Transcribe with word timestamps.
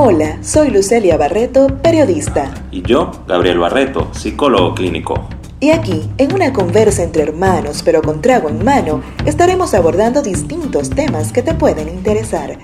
Hola, 0.00 0.40
soy 0.44 0.70
Lucelia 0.70 1.16
Barreto, 1.16 1.66
periodista. 1.82 2.54
Y 2.70 2.82
yo, 2.82 3.10
Gabriel 3.26 3.58
Barreto, 3.58 4.14
psicólogo 4.14 4.72
clínico. 4.72 5.28
Y 5.58 5.70
aquí, 5.70 6.08
en 6.18 6.32
una 6.32 6.52
conversa 6.52 7.02
entre 7.02 7.24
hermanos 7.24 7.82
pero 7.84 8.00
con 8.00 8.22
trago 8.22 8.48
en 8.48 8.64
mano, 8.64 9.02
estaremos 9.26 9.74
abordando 9.74 10.22
distintos 10.22 10.90
temas 10.90 11.32
que 11.32 11.42
te 11.42 11.52
pueden 11.52 11.88
interesar. 11.88 12.58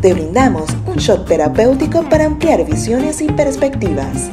Te 0.00 0.14
brindamos 0.14 0.70
un 0.86 0.96
shot 0.96 1.28
terapéutico 1.28 2.08
para 2.08 2.24
ampliar 2.24 2.64
visiones 2.64 3.20
y 3.20 3.26
perspectivas. 3.26 4.30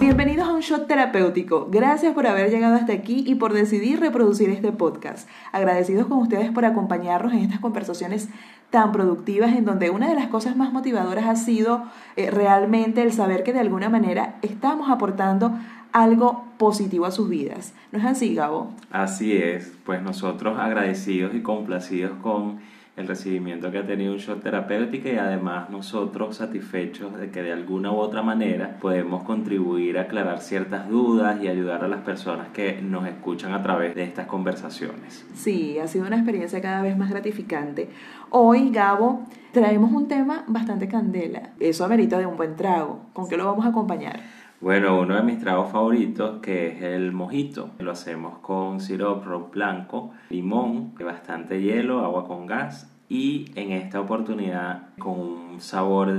Bienvenidos 0.00 0.48
a 0.48 0.54
un 0.54 0.60
shot 0.60 0.86
terapéutico. 0.86 1.68
Gracias 1.70 2.14
por 2.14 2.26
haber 2.26 2.48
llegado 2.50 2.76
hasta 2.76 2.94
aquí 2.94 3.22
y 3.26 3.34
por 3.34 3.52
decidir 3.52 4.00
reproducir 4.00 4.48
este 4.48 4.72
podcast. 4.72 5.28
Agradecidos 5.52 6.06
con 6.06 6.16
ustedes 6.18 6.50
por 6.52 6.64
acompañarnos 6.64 7.34
en 7.34 7.40
estas 7.40 7.60
conversaciones 7.60 8.30
tan 8.70 8.92
productivas 8.92 9.54
en 9.54 9.64
donde 9.64 9.90
una 9.90 10.08
de 10.08 10.14
las 10.14 10.28
cosas 10.28 10.56
más 10.56 10.72
motivadoras 10.72 11.26
ha 11.26 11.36
sido 11.36 11.84
eh, 12.16 12.30
realmente 12.30 13.02
el 13.02 13.12
saber 13.12 13.42
que 13.42 13.52
de 13.52 13.60
alguna 13.60 13.88
manera 13.88 14.36
estamos 14.42 14.90
aportando 14.90 15.52
algo 15.92 16.44
positivo 16.58 17.06
a 17.06 17.10
sus 17.10 17.28
vidas. 17.28 17.72
¿No 17.92 17.98
es 17.98 18.04
así, 18.04 18.34
Gabo? 18.34 18.70
Así 18.90 19.36
es, 19.36 19.72
pues 19.84 20.02
nosotros 20.02 20.58
agradecidos 20.58 21.34
y 21.34 21.40
complacidos 21.40 22.12
con 22.22 22.58
el 22.96 23.06
recibimiento 23.06 23.70
que 23.70 23.78
ha 23.78 23.86
tenido 23.86 24.14
un 24.14 24.18
show 24.18 24.36
terapéutico 24.36 25.08
y 25.08 25.16
además 25.16 25.68
nosotros 25.68 26.36
satisfechos 26.36 27.18
de 27.18 27.30
que 27.30 27.42
de 27.42 27.52
alguna 27.52 27.92
u 27.92 27.96
otra 27.96 28.22
manera 28.22 28.78
podemos 28.80 29.22
contribuir 29.22 29.98
a 29.98 30.02
aclarar 30.02 30.40
ciertas 30.40 30.88
dudas 30.88 31.42
y 31.42 31.48
ayudar 31.48 31.84
a 31.84 31.88
las 31.88 32.00
personas 32.00 32.48
que 32.48 32.80
nos 32.80 33.06
escuchan 33.06 33.52
a 33.52 33.62
través 33.62 33.94
de 33.94 34.02
estas 34.02 34.26
conversaciones. 34.26 35.26
Sí, 35.34 35.78
ha 35.78 35.86
sido 35.86 36.06
una 36.06 36.16
experiencia 36.16 36.62
cada 36.62 36.80
vez 36.80 36.96
más 36.96 37.10
gratificante. 37.10 37.90
Hoy, 38.30 38.70
Gabo, 38.70 39.26
traemos 39.52 39.92
un 39.92 40.08
tema 40.08 40.44
bastante 40.46 40.88
candela. 40.88 41.50
Eso 41.60 41.84
amerita 41.84 42.18
de 42.18 42.24
un 42.24 42.38
buen 42.38 42.56
trago. 42.56 43.00
¿Con 43.12 43.28
qué 43.28 43.36
lo 43.36 43.44
vamos 43.44 43.66
a 43.66 43.68
acompañar? 43.68 44.20
Bueno, 44.58 44.98
uno 44.98 45.16
de 45.16 45.22
mis 45.22 45.38
tragos 45.38 45.70
favoritos 45.70 46.40
que 46.40 46.68
es 46.68 46.82
el 46.82 47.12
mojito. 47.12 47.70
Lo 47.78 47.90
hacemos 47.90 48.38
con 48.38 48.80
sirope 48.80 49.28
blanco, 49.52 50.12
limón, 50.30 50.94
bastante 50.98 51.60
hielo, 51.60 52.02
agua 52.02 52.26
con 52.26 52.46
gas 52.46 52.95
y 53.08 53.50
en 53.54 53.72
esta 53.72 54.00
oportunidad 54.00 54.88
con 54.98 55.18
un 55.18 55.60
sabor 55.60 56.12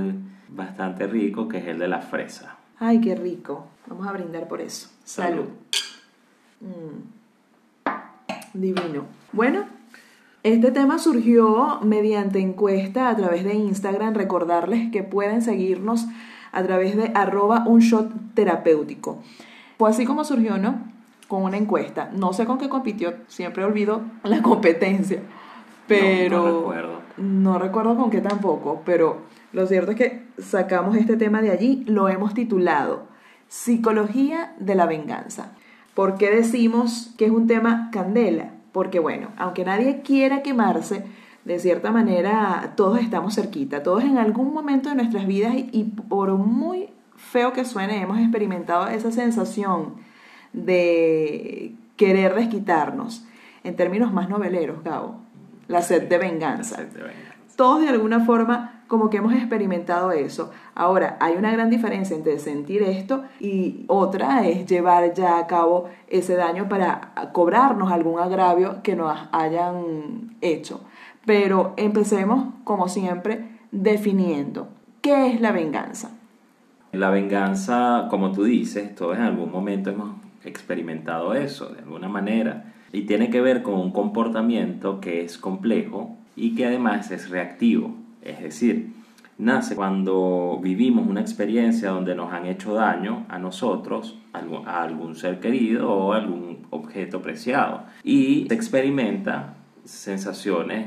bastante 0.48 1.06
rico 1.06 1.48
que 1.48 1.58
es 1.58 1.66
el 1.66 1.78
de 1.78 1.88
la 1.88 2.00
fresa. 2.00 2.56
Ay, 2.78 3.00
qué 3.00 3.14
rico. 3.14 3.66
Vamos 3.86 4.06
a 4.06 4.12
brindar 4.12 4.48
por 4.48 4.60
eso. 4.60 4.88
Salud. 5.04 5.46
Mm. 6.60 7.18
Divino. 8.54 9.04
Bueno, 9.32 9.64
este 10.42 10.70
tema 10.70 10.98
surgió 10.98 11.80
mediante 11.82 12.38
encuesta 12.38 13.08
a 13.08 13.16
través 13.16 13.44
de 13.44 13.54
Instagram. 13.54 14.14
Recordarles 14.14 14.90
que 14.90 15.02
pueden 15.02 15.42
seguirnos 15.42 16.06
a 16.52 16.62
través 16.62 16.96
de 16.96 17.12
arroba 17.14 17.64
un 17.66 17.80
shot 17.80 18.10
terapéutico. 18.34 19.22
Fue 19.76 19.90
así 19.90 20.04
como 20.04 20.24
surgió, 20.24 20.58
¿no? 20.58 20.80
Con 21.26 21.42
una 21.42 21.56
encuesta. 21.56 22.10
No 22.14 22.32
sé 22.32 22.46
con 22.46 22.58
qué 22.58 22.68
compitió, 22.68 23.14
siempre 23.26 23.64
olvido 23.64 24.02
la 24.22 24.42
competencia. 24.42 25.22
Pero 25.88 26.38
no, 26.38 26.60
recuerdo. 26.60 27.00
No 27.16 27.58
recuerdo 27.58 27.96
con 27.96 28.10
qué 28.10 28.20
tampoco, 28.20 28.82
pero 28.84 29.22
lo 29.52 29.66
cierto 29.66 29.92
es 29.92 29.96
que 29.96 30.22
sacamos 30.38 30.96
este 30.96 31.16
tema 31.16 31.42
de 31.42 31.50
allí, 31.50 31.84
lo 31.86 32.08
hemos 32.08 32.34
titulado 32.34 33.06
Psicología 33.48 34.54
de 34.58 34.74
la 34.74 34.86
venganza. 34.86 35.52
¿Por 35.94 36.16
qué 36.16 36.30
decimos 36.30 37.14
que 37.16 37.24
es 37.24 37.30
un 37.30 37.46
tema 37.46 37.88
candela? 37.90 38.52
Porque 38.72 39.00
bueno, 39.00 39.28
aunque 39.38 39.64
nadie 39.64 40.02
quiera 40.02 40.42
quemarse, 40.42 41.04
de 41.44 41.58
cierta 41.58 41.90
manera 41.90 42.74
todos 42.76 43.00
estamos 43.00 43.34
cerquita, 43.34 43.82
todos 43.82 44.04
en 44.04 44.18
algún 44.18 44.52
momento 44.52 44.90
de 44.90 44.96
nuestras 44.96 45.26
vidas 45.26 45.54
y, 45.56 45.84
por 45.84 46.30
muy 46.32 46.90
feo 47.16 47.54
que 47.54 47.64
suene, 47.64 48.02
hemos 48.02 48.18
experimentado 48.18 48.86
esa 48.88 49.10
sensación 49.10 49.94
de 50.52 51.74
querer 51.96 52.34
desquitarnos, 52.34 53.24
en 53.64 53.74
términos 53.74 54.12
más 54.12 54.28
noveleros, 54.28 54.84
Gabo, 54.84 55.16
la 55.68 55.82
sed 55.82 56.08
de 56.08 56.18
venganza. 56.18 56.76
La 56.78 56.82
sed 56.82 56.92
de 56.92 57.02
venganza. 57.02 57.34
Todos 57.56 57.80
de 57.82 57.88
alguna 57.88 58.20
forma 58.20 58.78
como 58.88 59.10
que 59.10 59.18
hemos 59.18 59.34
experimentado 59.34 60.10
eso. 60.12 60.50
Ahora, 60.74 61.16
hay 61.20 61.36
una 61.36 61.52
gran 61.52 61.70
diferencia 61.70 62.16
entre 62.16 62.38
sentir 62.38 62.82
esto 62.82 63.24
y 63.38 63.84
otra 63.86 64.46
es 64.46 64.66
llevar 64.66 65.12
ya 65.14 65.38
a 65.38 65.46
cabo 65.46 65.88
ese 66.08 66.34
daño 66.34 66.68
para 66.68 67.12
cobrarnos 67.32 67.92
algún 67.92 68.18
agravio 68.18 68.82
que 68.82 68.96
nos 68.96 69.16
hayan 69.30 70.36
hecho. 70.40 70.80
Pero 71.26 71.74
empecemos, 71.76 72.54
como 72.64 72.88
siempre, 72.88 73.58
definiendo 73.70 74.68
qué 75.02 75.28
es 75.28 75.40
la 75.40 75.52
venganza. 75.52 76.10
La 76.92 77.10
venganza, 77.10 78.06
como 78.08 78.32
tú 78.32 78.44
dices, 78.44 78.94
todos 78.94 79.16
en 79.16 79.22
algún 79.22 79.52
momento 79.52 79.90
hemos 79.90 80.16
experimentado 80.44 81.34
eso, 81.34 81.68
de 81.68 81.80
alguna 81.80 82.08
manera, 82.08 82.72
y 82.92 83.02
tiene 83.02 83.30
que 83.30 83.40
ver 83.40 83.62
con 83.62 83.74
un 83.74 83.90
comportamiento 83.90 85.00
que 85.00 85.22
es 85.22 85.38
complejo 85.38 86.16
y 86.36 86.54
que 86.54 86.66
además 86.66 87.10
es 87.10 87.30
reactivo. 87.30 87.94
Es 88.22 88.40
decir, 88.40 88.92
nace 89.38 89.76
cuando 89.76 90.58
vivimos 90.62 91.06
una 91.06 91.20
experiencia 91.20 91.90
donde 91.90 92.14
nos 92.14 92.32
han 92.32 92.46
hecho 92.46 92.74
daño 92.74 93.26
a 93.28 93.38
nosotros, 93.38 94.16
a 94.32 94.82
algún 94.82 95.14
ser 95.16 95.40
querido 95.40 95.90
o 95.90 96.12
algún 96.12 96.66
objeto 96.70 97.22
preciado. 97.22 97.82
Y 98.04 98.46
se 98.48 98.54
experimenta 98.54 99.54
sensaciones 99.84 100.86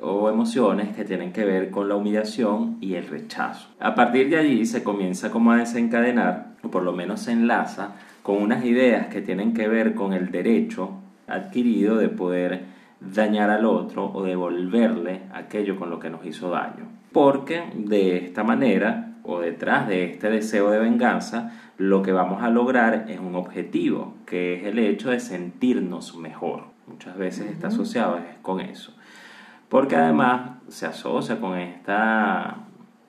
o 0.00 0.28
emociones 0.28 0.94
que 0.94 1.04
tienen 1.04 1.32
que 1.32 1.44
ver 1.44 1.70
con 1.70 1.88
la 1.88 1.96
humillación 1.96 2.76
y 2.80 2.94
el 2.94 3.06
rechazo. 3.06 3.68
A 3.80 3.94
partir 3.94 4.28
de 4.28 4.36
allí 4.36 4.66
se 4.66 4.82
comienza 4.82 5.30
como 5.30 5.52
a 5.52 5.56
desencadenar, 5.56 6.54
o 6.62 6.70
por 6.70 6.82
lo 6.82 6.92
menos 6.92 7.20
se 7.20 7.32
enlaza, 7.32 7.92
con 8.22 8.42
unas 8.42 8.64
ideas 8.64 9.06
que 9.08 9.22
tienen 9.22 9.54
que 9.54 9.68
ver 9.68 9.94
con 9.94 10.12
el 10.12 10.30
derecho 10.30 11.00
adquirido 11.26 11.96
de 11.96 12.08
poder 12.08 12.64
dañar 13.00 13.50
al 13.50 13.66
otro 13.66 14.10
o 14.12 14.22
devolverle 14.22 15.22
aquello 15.32 15.78
con 15.78 15.90
lo 15.90 15.98
que 15.98 16.10
nos 16.10 16.24
hizo 16.24 16.50
daño. 16.50 16.88
Porque 17.12 17.64
de 17.74 18.16
esta 18.18 18.44
manera 18.44 19.14
o 19.22 19.40
detrás 19.40 19.88
de 19.88 20.04
este 20.04 20.30
deseo 20.30 20.70
de 20.70 20.78
venganza, 20.78 21.52
lo 21.78 22.02
que 22.02 22.12
vamos 22.12 22.42
a 22.42 22.50
lograr 22.50 23.06
es 23.08 23.20
un 23.20 23.34
objetivo, 23.34 24.14
que 24.26 24.54
es 24.54 24.64
el 24.64 24.78
hecho 24.78 25.10
de 25.10 25.20
sentirnos 25.20 26.16
mejor. 26.16 26.64
Muchas 26.86 27.16
veces 27.16 27.50
está 27.50 27.68
asociado 27.68 28.18
con 28.42 28.60
eso 28.60 28.94
porque 29.74 29.96
además 29.96 30.52
se 30.68 30.86
asocia 30.86 31.40
con 31.40 31.58
esta 31.58 32.58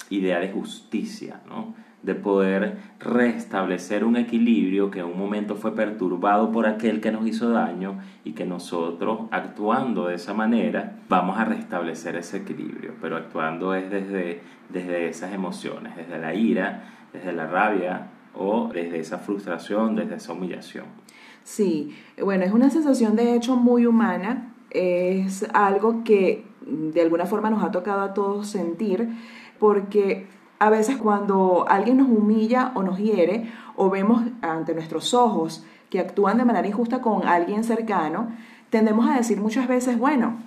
idea 0.10 0.40
de 0.40 0.52
justicia, 0.52 1.40
¿no? 1.48 1.76
De 2.06 2.14
poder 2.14 2.78
restablecer 3.00 4.04
un 4.04 4.16
equilibrio 4.16 4.92
que 4.92 5.00
en 5.00 5.06
un 5.06 5.18
momento 5.18 5.56
fue 5.56 5.74
perturbado 5.74 6.52
por 6.52 6.68
aquel 6.68 7.02
que 7.02 7.12
nos 7.12 7.26
hizo 7.26 7.50
daño 7.50 8.00
y 8.24 8.34
que 8.34 8.46
nosotros 8.46 9.22
actuando 9.32 10.08
de 10.08 10.16
esa 10.16 10.34
manera 10.34 11.00
vamos 11.10 11.40
a 11.40 11.46
restablecer 11.46 12.16
ese 12.16 12.38
equilibrio, 12.38 12.94
pero 13.02 13.18
actuando 13.18 13.74
es 13.74 13.90
desde, 13.90 14.42
desde 14.70 15.10
esas 15.10 15.34
emociones, 15.34 15.96
desde 15.96 16.20
la 16.20 16.36
ira, 16.36 16.84
desde 17.12 17.34
la 17.34 17.48
rabia 17.48 18.12
o 18.36 18.70
desde 18.72 19.00
esa 19.00 19.18
frustración, 19.18 19.96
desde 19.96 20.16
esa 20.16 20.34
humillación. 20.34 20.86
Sí, 21.44 21.96
bueno, 22.22 22.44
es 22.44 22.52
una 22.52 22.70
sensación 22.70 23.16
de 23.16 23.36
hecho 23.36 23.56
muy 23.56 23.88
humana, 23.88 24.54
es 24.70 25.48
algo 25.54 26.04
que 26.04 26.46
de 26.66 27.02
alguna 27.02 27.26
forma 27.26 27.50
nos 27.50 27.64
ha 27.64 27.72
tocado 27.72 28.02
a 28.02 28.14
todos 28.14 28.48
sentir, 28.48 29.10
porque 29.60 30.28
a 30.60 30.70
veces 30.70 30.98
cuando 30.98 31.66
alguien 31.68 31.98
nos 31.98 32.08
humilla 32.08 32.72
o 32.76 32.84
nos 32.84 32.98
hiere, 32.98 33.52
o 33.76 33.90
vemos 33.90 34.24
ante 34.42 34.74
nuestros 34.74 35.14
ojos 35.14 35.66
que 35.90 36.00
actúan 36.00 36.38
de 36.38 36.46
manera 36.46 36.68
injusta 36.68 37.02
con 37.02 37.28
alguien 37.28 37.64
cercano, 37.64 38.30
tendemos 38.70 39.10
a 39.10 39.16
decir 39.16 39.40
muchas 39.40 39.68
veces, 39.68 39.98
bueno, 39.98 40.38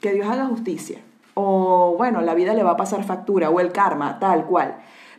que 0.00 0.12
Dios 0.12 0.26
haga 0.28 0.46
justicia, 0.46 1.00
o 1.34 1.94
bueno, 1.96 2.20
la 2.20 2.34
vida 2.34 2.54
le 2.54 2.62
va 2.62 2.72
a 2.72 2.76
pasar 2.76 3.04
factura, 3.04 3.50
o 3.50 3.60
el 3.60 3.72
karma, 3.72 4.18
tal 4.18 4.44
cual. 4.44 4.76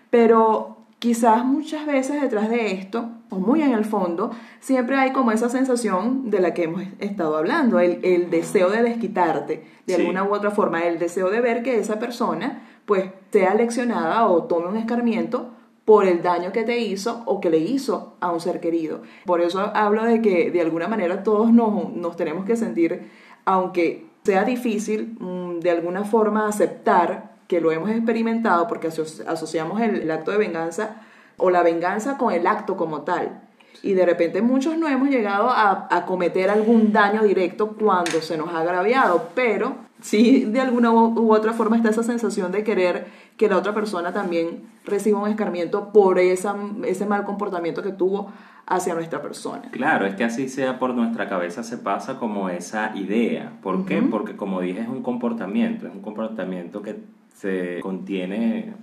Pero 0.10 0.78
quizás 1.00 1.46
muchas 1.46 1.86
veces 1.86 2.22
detrás 2.22 2.50
de 2.50 2.74
esto, 2.74 3.10
o 3.30 3.38
muy 3.38 3.62
en 3.62 3.74
el 3.74 3.86
fondo, 3.86 4.32
siempre 4.60 4.98
hay 4.98 5.12
como 5.12 5.32
esa 5.32 5.50
sensación 5.50 6.30
de 6.30 6.42
la 6.42 6.54
que 6.54 6.64
hemos 6.64 6.84
estado 7.00 7.38
hablando, 7.38 7.80
el, 7.80 8.30
deseo 8.30 8.70
de 8.70 8.84
desquitarte 8.84 9.64
de 9.86 9.96
alguna 9.96 10.24
u 10.24 10.34
otra 10.34 10.52
forma, 10.52 10.84
el 10.84 11.00
deseo 11.00 11.30
de 11.30 11.40
ver 11.40 11.64
que 11.64 11.80
esa 11.80 12.00
persona 12.00 12.64
pues 12.90 13.12
sea 13.32 13.54
leccionada 13.54 14.26
o 14.26 14.46
tome 14.46 14.68
un 14.68 14.76
escarmiento 14.76 15.52
por 15.86 16.08
el 16.08 16.24
daño 16.24 16.52
que 16.52 16.64
te 16.64 16.80
hizo 16.80 17.22
o 17.28 17.40
que 17.40 17.52
le 17.52 17.60
hizo 17.60 18.16
a 18.20 18.32
un 18.32 18.40
ser 18.40 18.60
querido. 18.60 19.04
Por 19.28 19.42
eso 19.42 19.72
hablo 19.76 20.06
de 20.06 20.24
que 20.24 20.50
de 20.50 20.60
alguna 20.60 20.88
manera 20.88 21.22
todos 21.22 21.54
nos, 21.54 21.94
nos 21.94 22.16
tenemos 22.16 22.46
que 22.46 22.58
sentir, 22.58 23.12
aunque 23.46 24.08
sea 24.24 24.44
difícil 24.44 25.16
mm, 25.20 25.60
de 25.60 25.70
alguna 25.70 26.04
forma 26.04 26.48
aceptar 26.48 27.36
que 27.48 27.62
lo 27.62 27.72
hemos 27.72 27.92
experimentado 27.92 28.68
porque 28.68 28.88
asociamos 28.88 29.82
el, 29.82 30.10
acto 30.10 30.32
de 30.32 30.40
venganza 30.40 31.04
o 31.38 31.52
la 31.52 31.62
venganza 31.62 32.18
con 32.18 32.34
el 32.34 32.48
acto 32.48 32.76
como 32.76 33.04
tal. 33.04 33.40
Y 33.84 33.94
de 33.94 34.04
repente 34.04 34.42
muchos 34.42 34.80
no 34.80 34.88
hemos 34.88 35.10
llegado 35.10 35.52
a, 35.52 35.88
a, 35.92 36.08
cometer 36.08 36.50
algún 36.50 36.92
daño 36.92 37.22
directo 37.22 37.76
cuando 37.80 38.20
se 38.20 38.36
nos 38.36 38.50
ha 38.50 38.62
agraviado, 38.62 39.30
pero 39.36 39.89
sí 40.02 40.46
de 40.46 40.62
alguna 40.62 40.92
u 40.92 41.34
otra 41.34 41.54
forma 41.54 41.78
está 41.78 41.90
esa 41.90 42.04
sensación 42.04 42.52
de 42.52 42.64
querer 42.64 43.08
que 43.38 43.50
la 43.50 43.58
otra 43.58 43.74
persona 43.74 44.14
también 44.14 44.64
reciba 44.86 45.20
un 45.20 45.30
escarmiento 45.30 45.92
por 45.92 46.20
esa, 46.20 46.56
ese 46.86 47.06
mal 47.06 47.26
comportamiento 47.26 47.82
que 47.82 47.92
tuvo 47.92 48.32
hacia 48.66 48.94
nuestra 48.94 49.22
persona. 49.22 49.70
Claro, 49.72 50.06
es 50.06 50.16
que 50.16 50.24
así 50.24 50.48
sea 50.48 50.78
por 50.78 50.94
nuestra 50.94 51.28
cabeza 51.28 51.64
se 51.64 51.78
pasa 51.78 52.18
como 52.18 52.50
esa 52.50 52.96
idea. 52.96 53.54
¿Por 53.62 53.86
qué? 53.86 54.02
Porque 54.02 54.36
como 54.36 54.62
dije 54.62 54.82
es 54.82 54.88
un 54.88 55.02
comportamiento, 55.02 55.88
es 55.88 55.94
un 55.94 56.02
comportamiento 56.02 56.82
que 56.82 56.98
se 57.34 57.80
contiene, 57.82 58.74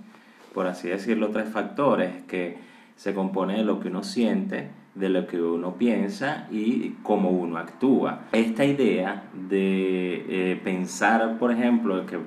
por 0.53 0.67
así 0.67 0.89
decirlo, 0.89 1.29
tres 1.29 1.47
factores, 1.49 2.23
que 2.27 2.57
se 2.95 3.13
compone 3.13 3.57
de 3.57 3.63
lo 3.63 3.79
que 3.79 3.89
uno 3.89 4.03
siente, 4.03 4.69
de 4.97 5.09
lo 5.09 5.27
que 5.27 5.41
uno 5.41 5.75
piensa 5.75 6.47
y 6.51 6.95
cómo 7.03 7.29
uno 7.29 7.57
actúa. 7.57 8.21
Esta 8.31 8.65
idea 8.65 9.23
de 9.33 10.25
eh, 10.51 10.61
pensar, 10.63 11.37
por 11.37 11.51
ejemplo, 11.51 12.05
que 12.05 12.17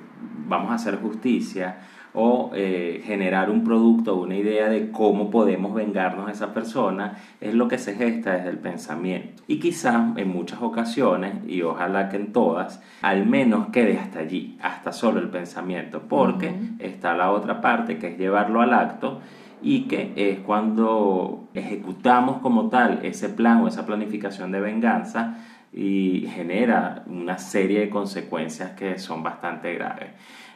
vamos 0.47 0.71
a 0.71 0.75
hacer 0.75 0.97
justicia 0.97 1.79
o 2.13 2.51
eh, 2.53 3.01
generar 3.05 3.49
un 3.49 3.63
producto 3.63 4.15
o 4.15 4.23
una 4.23 4.35
idea 4.35 4.69
de 4.69 4.91
cómo 4.91 5.29
podemos 5.29 5.73
vengarnos 5.73 6.27
a 6.27 6.31
esa 6.31 6.53
persona 6.53 7.17
es 7.39 7.53
lo 7.53 7.67
que 7.67 7.77
se 7.77 7.95
gesta 7.95 8.33
desde 8.33 8.49
el 8.49 8.57
pensamiento. 8.57 9.43
Y 9.47 9.59
quizás 9.59 10.17
en 10.17 10.29
muchas 10.29 10.61
ocasiones, 10.61 11.35
y 11.47 11.61
ojalá 11.61 12.09
que 12.09 12.17
en 12.17 12.33
todas, 12.33 12.81
al 13.01 13.25
menos 13.25 13.67
quede 13.67 13.97
hasta 13.97 14.19
allí, 14.19 14.57
hasta 14.61 14.91
solo 14.91 15.19
el 15.19 15.29
pensamiento, 15.29 16.03
porque 16.07 16.53
está 16.79 17.15
la 17.15 17.31
otra 17.31 17.61
parte 17.61 17.97
que 17.97 18.07
es 18.07 18.17
llevarlo 18.17 18.61
al 18.61 18.73
acto 18.73 19.21
y 19.61 19.83
que 19.83 20.13
es 20.15 20.39
cuando 20.39 21.49
ejecutamos 21.53 22.39
como 22.39 22.69
tal 22.69 22.99
ese 23.03 23.29
plan 23.29 23.61
o 23.61 23.67
esa 23.67 23.85
planificación 23.85 24.51
de 24.51 24.59
venganza 24.59 25.37
y 25.73 26.27
genera 26.33 27.03
una 27.07 27.37
serie 27.37 27.81
de 27.81 27.89
consecuencias 27.89 28.71
que 28.71 28.99
son 28.99 29.23
bastante 29.23 29.73
graves. 29.73 30.09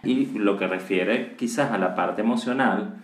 Y 0.04 0.38
lo 0.38 0.58
que 0.58 0.68
refiere 0.68 1.36
quizás 1.36 1.72
a 1.72 1.78
la 1.78 1.96
parte 1.96 2.22
emocional, 2.22 2.96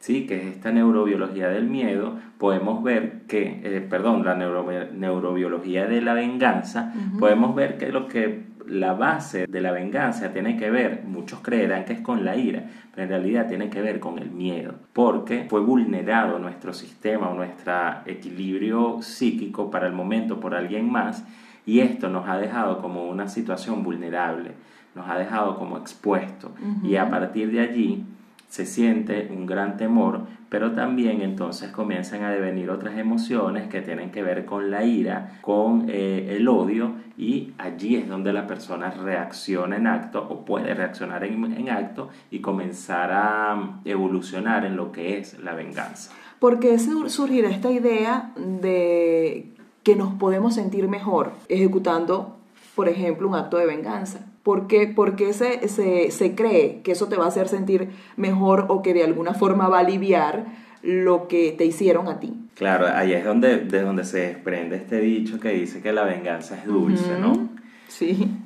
¿sí? 0.00 0.26
que 0.26 0.36
es 0.36 0.44
esta 0.46 0.72
neurobiología 0.72 1.48
del 1.48 1.64
miedo, 1.64 2.16
podemos 2.38 2.82
ver 2.82 3.22
que, 3.28 3.60
eh, 3.62 3.86
perdón, 3.88 4.24
la 4.24 4.34
neurobiología 4.34 5.86
de 5.86 6.00
la 6.00 6.14
venganza, 6.14 6.92
podemos 7.18 7.54
ver 7.54 7.78
que 7.78 7.92
lo 7.92 8.08
que 8.08 8.46
la 8.68 8.94
base 8.94 9.46
de 9.46 9.60
la 9.60 9.72
venganza 9.72 10.32
tiene 10.32 10.56
que 10.56 10.70
ver, 10.70 11.02
muchos 11.04 11.40
creerán 11.40 11.84
que 11.84 11.94
es 11.94 12.00
con 12.00 12.24
la 12.24 12.36
ira, 12.36 12.64
pero 12.90 13.04
en 13.04 13.08
realidad 13.08 13.48
tiene 13.48 13.70
que 13.70 13.80
ver 13.80 14.00
con 14.00 14.18
el 14.18 14.30
miedo, 14.30 14.74
porque 14.92 15.46
fue 15.48 15.60
vulnerado 15.60 16.38
nuestro 16.38 16.72
sistema 16.72 17.30
o 17.30 17.34
nuestro 17.34 17.72
equilibrio 18.06 19.02
psíquico 19.02 19.70
para 19.70 19.86
el 19.86 19.92
momento 19.92 20.38
por 20.40 20.54
alguien 20.54 20.90
más 20.90 21.24
y 21.68 21.80
esto 21.80 22.08
nos 22.08 22.26
ha 22.26 22.38
dejado 22.38 22.80
como 22.80 23.08
una 23.08 23.28
situación 23.28 23.82
vulnerable, 23.82 24.52
nos 24.94 25.06
ha 25.08 25.18
dejado 25.18 25.58
como 25.58 25.76
expuesto. 25.76 26.52
Y 26.82 26.96
a 26.96 27.10
partir 27.10 27.52
de 27.52 27.60
allí 27.60 28.06
se 28.48 28.64
siente 28.64 29.28
un 29.30 29.46
gran 29.46 29.76
temor, 29.76 30.22
pero 30.48 30.72
también 30.72 31.20
entonces 31.20 31.70
comienzan 31.70 32.24
a 32.24 32.30
devenir 32.30 32.70
otras 32.70 32.96
emociones 32.96 33.68
que 33.68 33.82
tienen 33.82 34.10
que 34.10 34.22
ver 34.22 34.46
con 34.46 34.70
la 34.70 34.84
ira, 34.84 35.38
con 35.42 35.86
eh, 35.88 36.36
el 36.36 36.48
odio, 36.48 36.92
y 37.18 37.52
allí 37.58 37.96
es 37.96 38.08
donde 38.08 38.32
la 38.32 38.46
persona 38.46 38.90
reacciona 38.90 39.76
en 39.76 39.86
acto 39.86 40.26
o 40.28 40.44
puede 40.44 40.72
reaccionar 40.72 41.24
en, 41.24 41.52
en 41.52 41.68
acto 41.68 42.08
y 42.30 42.40
comenzar 42.40 43.12
a 43.12 43.54
mm, 43.54 43.80
evolucionar 43.84 44.64
en 44.64 44.76
lo 44.76 44.92
que 44.92 45.18
es 45.18 45.38
la 45.40 45.54
venganza. 45.54 46.12
¿Por 46.38 46.60
qué 46.60 46.78
surgirá 46.78 47.50
esta 47.50 47.70
idea 47.70 48.32
de 48.36 49.52
que 49.82 49.96
nos 49.96 50.14
podemos 50.14 50.54
sentir 50.54 50.88
mejor 50.88 51.32
ejecutando, 51.48 52.36
por 52.74 52.88
ejemplo, 52.88 53.28
un 53.28 53.34
acto 53.34 53.58
de 53.58 53.66
venganza? 53.66 54.20
¿Por 54.48 54.66
qué, 54.66 55.32
se, 55.34 55.68
se, 55.68 56.10
se, 56.10 56.34
cree 56.34 56.80
que 56.82 56.92
eso 56.92 57.06
te 57.06 57.16
va 57.16 57.26
a 57.26 57.28
hacer 57.28 57.48
sentir 57.48 57.90
mejor 58.16 58.64
o 58.68 58.80
que 58.80 58.94
de 58.94 59.04
alguna 59.04 59.34
forma 59.34 59.68
va 59.68 59.76
a 59.76 59.80
aliviar 59.80 60.46
lo 60.82 61.28
que 61.28 61.52
te 61.52 61.66
hicieron 61.66 62.08
a 62.08 62.18
ti? 62.18 62.32
Claro, 62.54 62.86
ahí 62.86 63.12
es 63.12 63.26
donde, 63.26 63.58
de 63.58 63.82
donde 63.82 64.04
se 64.04 64.20
desprende 64.20 64.76
este 64.76 65.00
dicho 65.00 65.38
que 65.38 65.50
dice 65.50 65.82
que 65.82 65.92
la 65.92 66.04
venganza 66.04 66.56
es 66.56 66.64
dulce, 66.64 67.18
¿no? 67.20 67.50
Sí 67.88 68.38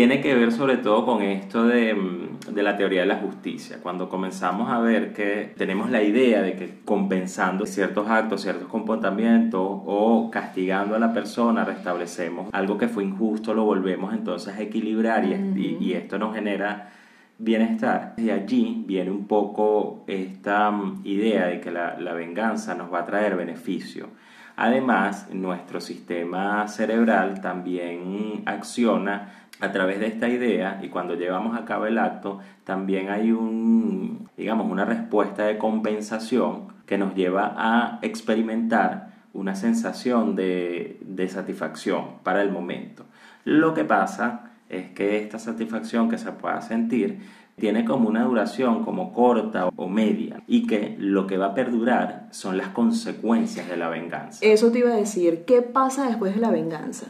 tiene 0.00 0.22
que 0.22 0.34
ver 0.34 0.50
sobre 0.50 0.78
todo 0.78 1.04
con 1.04 1.20
esto 1.20 1.66
de, 1.66 1.92
mm, 1.92 2.54
de, 2.54 2.62
la 2.62 2.74
teoría 2.74 3.02
de 3.02 3.06
la 3.06 3.16
justicia. 3.16 3.80
Cuando 3.82 4.08
comenzamos 4.08 4.70
a 4.70 4.78
ver 4.78 5.12
que 5.12 5.52
tenemos 5.58 5.90
la 5.90 6.02
idea 6.02 6.40
de 6.40 6.56
que 6.56 6.80
compensando 6.86 7.66
ciertos 7.66 8.08
actos, 8.08 8.40
ciertos 8.40 8.66
comportamientos 8.68 9.60
o 9.60 10.30
castigando 10.32 10.96
a 10.96 10.98
la 10.98 11.12
persona 11.12 11.66
restablecemos 11.66 12.48
algo 12.54 12.78
que 12.78 12.88
fue 12.88 13.04
injusto, 13.04 13.52
lo 13.52 13.64
volvemos 13.64 14.14
entonces 14.14 14.54
a 14.54 14.62
equilibrar 14.62 15.22
y, 15.26 15.76
y, 15.78 15.92
esto 15.92 16.18
nos 16.18 16.34
genera 16.34 16.92
bienestar. 17.36 18.14
Y 18.16 18.30
allí 18.30 18.82
viene 18.86 19.10
un 19.10 19.26
poco 19.26 20.04
esta 20.06 20.70
mm, 20.70 21.02
idea 21.04 21.48
de 21.48 21.60
que 21.60 21.70
la, 21.70 22.00
la 22.00 22.14
venganza 22.14 22.74
nos 22.74 22.90
va 22.90 23.00
a 23.00 23.04
traer 23.04 23.36
beneficio. 23.36 24.08
Además, 24.56 25.28
nuestro 25.30 25.78
sistema 25.78 26.66
cerebral 26.68 27.42
también 27.42 28.42
acciona 28.46 29.40
a 29.60 29.72
través 29.72 30.00
de 30.00 30.06
esta 30.06 30.28
idea 30.28 30.80
y 30.82 30.88
cuando 30.88 31.14
llevamos 31.14 31.58
a 31.58 31.64
cabo 31.64 31.86
el 31.86 31.98
acto, 31.98 32.40
también 32.64 33.10
hay 33.10 33.32
un, 33.32 34.28
digamos, 34.36 34.70
una 34.70 34.84
respuesta 34.84 35.44
de 35.44 35.58
compensación 35.58 36.68
que 36.86 36.98
nos 36.98 37.14
lleva 37.14 37.54
a 37.56 37.98
experimentar 38.02 39.10
una 39.32 39.54
sensación 39.54 40.34
de, 40.34 40.98
de 41.02 41.28
satisfacción 41.28 42.18
para 42.22 42.42
el 42.42 42.50
momento. 42.50 43.04
Lo 43.44 43.74
que 43.74 43.84
pasa 43.84 44.50
es 44.68 44.90
que 44.90 45.18
esta 45.18 45.38
satisfacción 45.38 46.08
que 46.08 46.18
se 46.18 46.32
pueda 46.32 46.60
sentir 46.62 47.20
tiene 47.60 47.84
como 47.84 48.08
una 48.08 48.24
duración 48.24 48.84
como 48.84 49.12
corta 49.12 49.68
o 49.76 49.88
media 49.88 50.42
y 50.46 50.66
que 50.66 50.96
lo 50.98 51.26
que 51.26 51.36
va 51.36 51.46
a 51.46 51.54
perdurar 51.54 52.26
son 52.30 52.56
las 52.56 52.68
consecuencias 52.68 53.68
de 53.68 53.76
la 53.76 53.88
venganza. 53.88 54.40
Eso 54.42 54.72
te 54.72 54.78
iba 54.80 54.90
a 54.90 54.96
decir, 54.96 55.44
¿qué 55.46 55.62
pasa 55.62 56.08
después 56.08 56.34
de 56.34 56.40
la 56.40 56.50
venganza? 56.50 57.06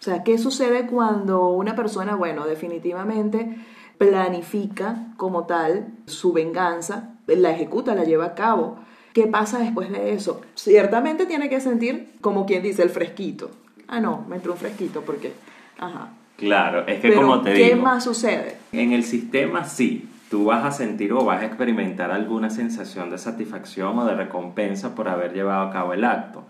O 0.00 0.02
sea, 0.02 0.24
¿qué 0.24 0.38
sucede 0.38 0.86
cuando 0.86 1.48
una 1.48 1.76
persona, 1.76 2.14
bueno, 2.14 2.46
definitivamente 2.46 3.56
planifica 3.98 5.08
como 5.18 5.44
tal 5.44 5.88
su 6.06 6.32
venganza, 6.32 7.16
la 7.26 7.50
ejecuta, 7.50 7.94
la 7.94 8.04
lleva 8.04 8.24
a 8.24 8.34
cabo? 8.34 8.78
¿Qué 9.12 9.26
pasa 9.26 9.58
después 9.58 9.92
de 9.92 10.14
eso? 10.14 10.40
Ciertamente 10.54 11.26
tiene 11.26 11.50
que 11.50 11.60
sentir, 11.60 12.14
como 12.22 12.46
quien 12.46 12.62
dice, 12.62 12.82
el 12.82 12.88
fresquito. 12.88 13.50
Ah, 13.88 14.00
no, 14.00 14.24
me 14.26 14.36
entró 14.36 14.52
un 14.52 14.58
fresquito 14.58 15.02
porque... 15.02 15.34
Ajá. 15.78 16.08
Claro, 16.36 16.86
es 16.86 17.00
que 17.00 17.12
como 17.12 17.42
te 17.42 17.52
digo... 17.52 17.68
¿Qué 17.68 17.76
más 17.76 18.04
sucede? 18.04 18.56
En 18.72 18.92
el 18.92 19.04
sistema 19.04 19.64
sí, 19.64 20.08
tú 20.30 20.44
vas 20.44 20.64
a 20.64 20.70
sentir 20.70 21.12
o 21.12 21.24
vas 21.24 21.42
a 21.42 21.46
experimentar 21.46 22.12
alguna 22.12 22.50
sensación 22.50 23.10
de 23.10 23.18
satisfacción 23.18 23.98
o 23.98 24.04
de 24.04 24.14
recompensa 24.14 24.94
por 24.94 25.08
haber 25.08 25.34
llevado 25.34 25.68
a 25.68 25.72
cabo 25.72 25.92
el 25.92 26.04
acto. 26.04 26.44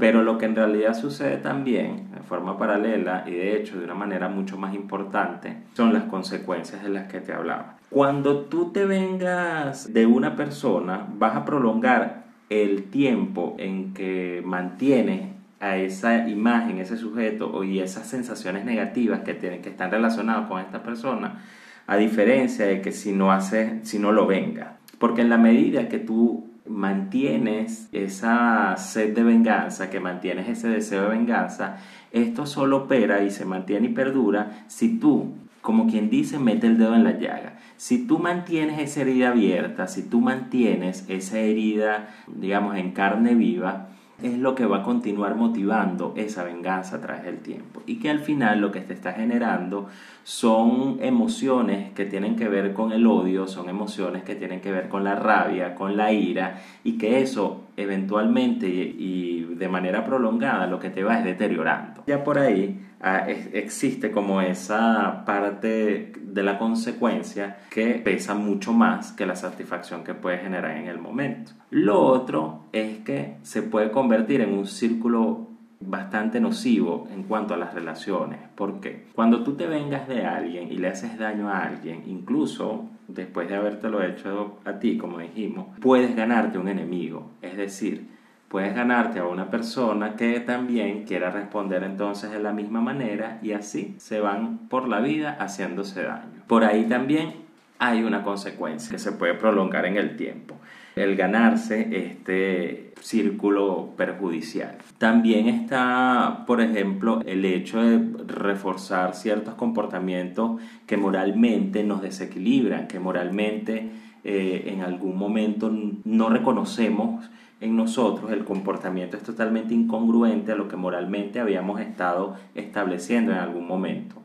Pero 0.00 0.24
lo 0.24 0.36
que 0.36 0.46
en 0.46 0.56
realidad 0.56 0.94
sucede 0.94 1.36
también, 1.36 2.10
de 2.12 2.22
forma 2.22 2.58
paralela 2.58 3.22
y 3.28 3.30
de 3.30 3.56
hecho 3.56 3.78
de 3.78 3.84
una 3.84 3.94
manera 3.94 4.28
mucho 4.28 4.58
más 4.58 4.74
importante, 4.74 5.58
son 5.74 5.92
las 5.92 6.04
consecuencias 6.04 6.82
de 6.82 6.88
las 6.88 7.06
que 7.06 7.20
te 7.20 7.32
hablaba. 7.32 7.76
Cuando 7.88 8.46
tú 8.46 8.72
te 8.72 8.84
vengas 8.84 9.92
de 9.92 10.06
una 10.06 10.34
persona, 10.34 11.06
vas 11.16 11.36
a 11.36 11.44
prolongar 11.44 12.24
el 12.48 12.90
tiempo 12.90 13.54
en 13.58 13.94
que 13.94 14.42
mantienes 14.44 15.28
a 15.60 15.76
esa 15.76 16.28
imagen, 16.28 16.78
ese 16.78 16.96
sujeto 16.96 17.62
y 17.62 17.78
esas 17.78 18.08
sensaciones 18.08 18.64
negativas 18.64 19.20
que, 19.20 19.34
tienen, 19.34 19.62
que 19.62 19.68
están 19.68 19.92
relacionadas 19.92 20.48
con 20.48 20.60
esta 20.60 20.82
persona 20.82 21.44
a 21.90 21.96
diferencia 21.96 22.66
de 22.66 22.80
que 22.80 22.92
si 22.92 23.10
no 23.10 23.32
hace, 23.32 23.80
si 23.82 23.98
no 23.98 24.12
lo 24.12 24.24
venga. 24.24 24.76
Porque 25.00 25.22
en 25.22 25.28
la 25.28 25.38
medida 25.38 25.88
que 25.88 25.98
tú 25.98 26.48
mantienes 26.64 27.88
esa 27.90 28.76
sed 28.76 29.12
de 29.12 29.24
venganza, 29.24 29.90
que 29.90 29.98
mantienes 29.98 30.48
ese 30.48 30.68
deseo 30.68 31.02
de 31.02 31.08
venganza, 31.08 31.78
esto 32.12 32.46
solo 32.46 32.84
opera 32.84 33.24
y 33.24 33.30
se 33.32 33.44
mantiene 33.44 33.88
y 33.88 33.92
perdura 33.92 34.64
si 34.68 35.00
tú, 35.00 35.32
como 35.62 35.88
quien 35.88 36.10
dice, 36.10 36.38
mete 36.38 36.68
el 36.68 36.78
dedo 36.78 36.94
en 36.94 37.02
la 37.02 37.18
llaga. 37.18 37.58
Si 37.76 38.06
tú 38.06 38.20
mantienes 38.20 38.78
esa 38.78 39.00
herida 39.00 39.30
abierta, 39.30 39.88
si 39.88 40.08
tú 40.08 40.20
mantienes 40.20 41.04
esa 41.08 41.40
herida, 41.40 42.10
digamos, 42.28 42.76
en 42.76 42.92
carne 42.92 43.34
viva, 43.34 43.88
es 44.22 44.38
lo 44.38 44.54
que 44.54 44.66
va 44.66 44.78
a 44.78 44.82
continuar 44.82 45.34
motivando 45.34 46.14
esa 46.16 46.44
venganza 46.44 46.96
a 46.96 47.00
través 47.00 47.24
del 47.24 47.38
tiempo. 47.38 47.82
Y 47.86 47.96
que 47.96 48.10
al 48.10 48.20
final 48.20 48.60
lo 48.60 48.72
que 48.72 48.80
te 48.80 48.94
está 48.94 49.12
generando 49.12 49.88
son 50.24 50.98
emociones 51.00 51.92
que 51.92 52.04
tienen 52.04 52.36
que 52.36 52.48
ver 52.48 52.72
con 52.72 52.92
el 52.92 53.06
odio, 53.06 53.46
son 53.46 53.68
emociones 53.68 54.22
que 54.22 54.34
tienen 54.34 54.60
que 54.60 54.72
ver 54.72 54.88
con 54.88 55.04
la 55.04 55.14
rabia, 55.14 55.74
con 55.74 55.96
la 55.96 56.12
ira 56.12 56.60
y 56.84 56.98
que 56.98 57.20
eso 57.20 57.62
eventualmente 57.80 58.66
y 58.66 59.44
de 59.54 59.68
manera 59.68 60.04
prolongada 60.04 60.66
lo 60.66 60.78
que 60.78 60.90
te 60.90 61.02
va 61.02 61.18
es 61.18 61.24
deteriorando. 61.24 62.04
Ya 62.06 62.24
por 62.24 62.38
ahí 62.38 62.80
ah, 63.00 63.26
existe 63.28 64.10
como 64.10 64.40
esa 64.40 65.24
parte 65.24 66.12
de 66.20 66.42
la 66.42 66.58
consecuencia 66.58 67.58
que 67.70 67.94
pesa 67.94 68.34
mucho 68.34 68.72
más 68.72 69.12
que 69.12 69.26
la 69.26 69.36
satisfacción 69.36 70.04
que 70.04 70.14
puede 70.14 70.38
generar 70.38 70.76
en 70.76 70.88
el 70.88 70.98
momento. 70.98 71.52
Lo 71.70 72.00
otro 72.00 72.66
es 72.72 72.98
que 72.98 73.36
se 73.42 73.62
puede 73.62 73.90
convertir 73.90 74.40
en 74.40 74.52
un 74.52 74.66
círculo 74.66 75.50
bastante 75.80 76.40
nocivo 76.40 77.08
en 77.10 77.24
cuanto 77.24 77.54
a 77.54 77.56
las 77.56 77.74
relaciones. 77.74 78.38
porque 78.54 79.06
Cuando 79.14 79.42
tú 79.42 79.54
te 79.54 79.66
vengas 79.66 80.06
de 80.08 80.24
alguien 80.24 80.70
y 80.70 80.76
le 80.76 80.88
haces 80.88 81.18
daño 81.18 81.48
a 81.48 81.62
alguien, 81.62 82.04
incluso 82.06 82.88
después 83.14 83.48
de 83.48 83.56
habértelo 83.56 84.02
hecho 84.02 84.58
a 84.64 84.78
ti, 84.78 84.98
como 84.98 85.18
dijimos, 85.18 85.66
puedes 85.80 86.14
ganarte 86.14 86.58
un 86.58 86.68
enemigo. 86.68 87.30
Es 87.42 87.56
decir, 87.56 88.06
puedes 88.48 88.74
ganarte 88.74 89.20
a 89.20 89.26
una 89.26 89.50
persona 89.50 90.16
que 90.16 90.40
también 90.40 91.04
quiera 91.04 91.30
responder 91.30 91.82
entonces 91.84 92.30
de 92.30 92.40
la 92.40 92.52
misma 92.52 92.80
manera 92.80 93.38
y 93.42 93.52
así 93.52 93.94
se 93.98 94.20
van 94.20 94.68
por 94.68 94.88
la 94.88 95.00
vida 95.00 95.36
haciéndose 95.38 96.02
daño. 96.02 96.42
Por 96.46 96.64
ahí 96.64 96.84
también 96.84 97.34
hay 97.78 98.02
una 98.02 98.22
consecuencia 98.22 98.90
que 98.90 98.98
se 98.98 99.12
puede 99.12 99.34
prolongar 99.34 99.86
en 99.86 99.96
el 99.96 100.16
tiempo 100.16 100.59
el 101.00 101.16
ganarse 101.16 101.88
este 101.96 102.92
círculo 103.00 103.90
perjudicial. 103.96 104.76
También 104.98 105.48
está, 105.48 106.44
por 106.46 106.60
ejemplo, 106.60 107.20
el 107.24 107.44
hecho 107.44 107.82
de 107.82 108.00
reforzar 108.26 109.14
ciertos 109.14 109.54
comportamientos 109.54 110.60
que 110.86 110.96
moralmente 110.96 111.82
nos 111.84 112.02
desequilibran, 112.02 112.86
que 112.86 113.00
moralmente 113.00 113.90
eh, 114.24 114.64
en 114.66 114.82
algún 114.82 115.16
momento 115.16 115.72
no 116.04 116.28
reconocemos 116.28 117.30
en 117.60 117.76
nosotros, 117.76 118.32
el 118.32 118.44
comportamiento 118.44 119.18
es 119.18 119.22
totalmente 119.22 119.74
incongruente 119.74 120.52
a 120.52 120.54
lo 120.54 120.66
que 120.66 120.76
moralmente 120.76 121.40
habíamos 121.40 121.80
estado 121.80 122.36
estableciendo 122.54 123.32
en 123.32 123.38
algún 123.38 123.66
momento. 123.66 124.16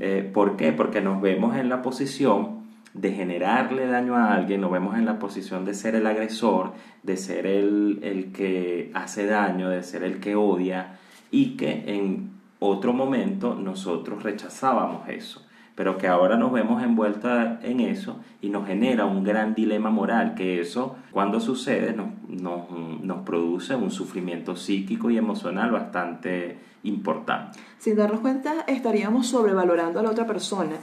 Eh, 0.00 0.30
¿Por 0.32 0.56
qué? 0.56 0.72
Porque 0.72 1.02
nos 1.02 1.20
vemos 1.20 1.56
en 1.56 1.68
la 1.68 1.82
posición 1.82 2.49
de 2.94 3.12
generarle 3.12 3.86
daño 3.86 4.16
a 4.16 4.34
alguien, 4.34 4.60
nos 4.60 4.72
vemos 4.72 4.96
en 4.96 5.04
la 5.04 5.18
posición 5.18 5.64
de 5.64 5.74
ser 5.74 5.94
el 5.94 6.06
agresor, 6.06 6.72
de 7.02 7.16
ser 7.16 7.46
el, 7.46 8.00
el 8.02 8.32
que 8.32 8.90
hace 8.94 9.26
daño, 9.26 9.68
de 9.68 9.82
ser 9.82 10.02
el 10.02 10.18
que 10.18 10.34
odia 10.34 10.98
y 11.30 11.56
que 11.56 11.84
en 11.86 12.30
otro 12.58 12.92
momento 12.92 13.54
nosotros 13.54 14.22
rechazábamos 14.22 15.08
eso, 15.08 15.46
pero 15.74 15.98
que 15.98 16.08
ahora 16.08 16.36
nos 16.36 16.52
vemos 16.52 16.82
envueltos 16.82 17.30
en 17.62 17.80
eso 17.80 18.20
y 18.42 18.50
nos 18.50 18.66
genera 18.66 19.06
un 19.06 19.22
gran 19.22 19.54
dilema 19.54 19.90
moral, 19.90 20.34
que 20.34 20.60
eso 20.60 20.96
cuando 21.12 21.40
sucede 21.40 21.94
nos, 21.94 22.70
nos 23.02 23.22
produce 23.22 23.76
un 23.76 23.90
sufrimiento 23.90 24.56
psíquico 24.56 25.10
y 25.10 25.16
emocional 25.16 25.70
bastante 25.70 26.58
importante. 26.82 27.58
Sin 27.78 27.96
darnos 27.96 28.20
cuenta 28.20 28.64
estaríamos 28.66 29.28
sobrevalorando 29.28 30.00
a 30.00 30.02
la 30.02 30.10
otra 30.10 30.26
persona 30.26 30.76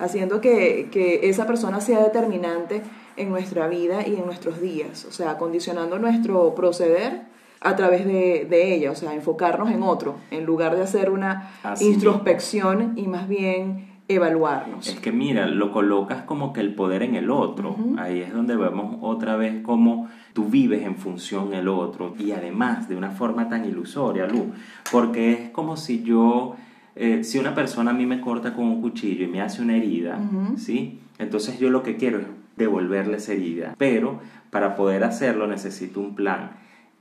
haciendo 0.00 0.40
que, 0.40 0.88
que, 0.90 1.28
esa 1.28 1.46
persona 1.46 1.80
sea 1.80 2.00
determinante 2.02 2.82
en 3.16 3.28
nuestra 3.28 3.68
vida 3.68 4.06
y 4.06 4.16
en 4.16 4.26
nuestros 4.26 4.60
días, 4.60 5.04
o 5.04 5.12
sea, 5.12 5.38
condicionando 5.38 5.98
nuestro 5.98 6.54
proceder 6.54 7.22
a 7.60 7.76
través 7.76 8.06
de, 8.06 8.46
de 8.48 8.74
ella, 8.74 8.90
o 8.90 8.94
sea, 8.94 9.14
enfocarnos 9.14 9.70
en 9.70 9.82
otro, 9.82 10.16
en 10.30 10.46
lugar 10.46 10.74
de 10.74 10.82
hacer 10.82 11.10
una 11.10 11.50
introspección 11.80 12.94
y 12.96 13.06
más 13.06 13.28
bien 13.28 13.90
evaluarnos. 14.08 14.88
Es 14.88 14.98
que 14.98 15.12
mira, 15.12 15.46
lo 15.46 15.70
colocas 15.70 16.22
como 16.22 16.52
que 16.52 16.60
el 16.60 16.74
poder 16.74 17.02
en 17.02 17.14
el 17.14 17.30
otro, 17.30 17.76
ahí 17.98 18.20
es 18.20 18.32
donde 18.32 18.56
vemos 18.56 18.96
otra 19.02 19.36
vez 19.36 19.62
cómo 19.62 20.08
tú 20.32 20.46
vives 20.46 20.82
en 20.82 20.96
función 20.96 21.50
del 21.50 21.68
otro 21.68 22.14
y 22.18 22.32
además 22.32 22.88
de 22.88 22.96
una 22.96 23.10
forma 23.10 23.48
tan 23.48 23.64
ilusoria, 23.64 24.26
Lu, 24.26 24.52
porque 24.90 25.32
es 25.32 25.50
como 25.50 25.76
si 25.76 26.02
yo 26.02 26.56
eh, 26.96 27.24
si 27.24 27.38
una 27.38 27.54
persona 27.54 27.92
a 27.92 27.94
mí 27.94 28.06
me 28.06 28.20
corta 28.20 28.54
con 28.54 28.66
un 28.66 28.80
cuchillo 28.80 29.24
y 29.24 29.28
me 29.28 29.40
hace 29.40 29.62
una 29.62 29.76
herida, 29.76 30.18
¿sí? 30.56 31.00
Entonces 31.18 31.58
yo 31.58 31.70
lo 31.70 31.82
que 31.82 31.96
quiero 31.96 32.18
es 32.18 32.26
devolverle 32.56 33.16
esa 33.16 33.32
herida, 33.32 33.74
pero 33.78 34.20
para 34.50 34.74
poder 34.74 35.04
hacerlo 35.04 35.46
necesito 35.46 36.00
un 36.00 36.14
plan. 36.14 36.52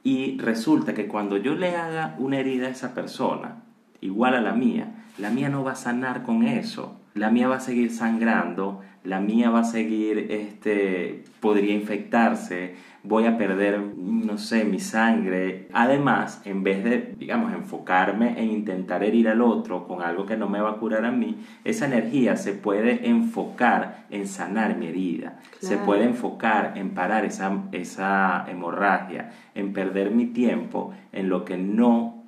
Y 0.03 0.37
resulta 0.39 0.93
que 0.93 1.07
cuando 1.07 1.37
yo 1.37 1.55
le 1.55 1.75
haga 1.75 2.15
una 2.19 2.39
herida 2.39 2.67
a 2.67 2.71
esa 2.71 2.93
persona, 2.93 3.63
igual 4.01 4.35
a 4.35 4.41
la 4.41 4.53
mía, 4.53 5.05
la 5.17 5.29
mía 5.29 5.49
no 5.49 5.63
va 5.63 5.73
a 5.73 5.75
sanar 5.75 6.23
con 6.23 6.43
eso. 6.43 6.95
La 7.19 7.31
mía 7.31 7.49
va 7.49 7.57
a 7.57 7.59
seguir 7.59 7.91
sangrando, 7.91 8.79
la 9.03 9.19
mía 9.19 9.49
va 9.49 9.59
a 9.59 9.63
seguir, 9.65 10.27
este, 10.31 11.25
podría 11.41 11.73
infectarse, 11.73 12.75
voy 13.03 13.25
a 13.25 13.37
perder, 13.37 13.77
no 13.97 14.37
sé, 14.37 14.63
mi 14.63 14.79
sangre. 14.79 15.67
Además, 15.73 16.41
en 16.45 16.63
vez 16.63 16.81
de, 16.81 17.15
digamos, 17.19 17.51
enfocarme 17.51 18.41
en 18.41 18.51
intentar 18.51 19.03
herir 19.03 19.27
al 19.27 19.41
otro 19.41 19.85
con 19.85 20.01
algo 20.01 20.25
que 20.25 20.37
no 20.37 20.47
me 20.47 20.61
va 20.61 20.69
a 20.71 20.77
curar 20.77 21.03
a 21.03 21.11
mí, 21.11 21.43
esa 21.65 21.87
energía 21.87 22.37
se 22.37 22.53
puede 22.53 23.09
enfocar 23.09 24.05
en 24.09 24.25
sanar 24.25 24.77
mi 24.77 24.87
herida, 24.87 25.39
se 25.59 25.75
puede 25.75 26.05
enfocar 26.05 26.77
en 26.77 26.91
parar 26.91 27.25
esa, 27.25 27.63
esa 27.73 28.45
hemorragia, 28.47 29.31
en 29.55 29.73
perder 29.73 30.11
mi 30.11 30.27
tiempo 30.27 30.93
en 31.11 31.27
lo 31.27 31.43
que 31.43 31.57
no, 31.57 32.23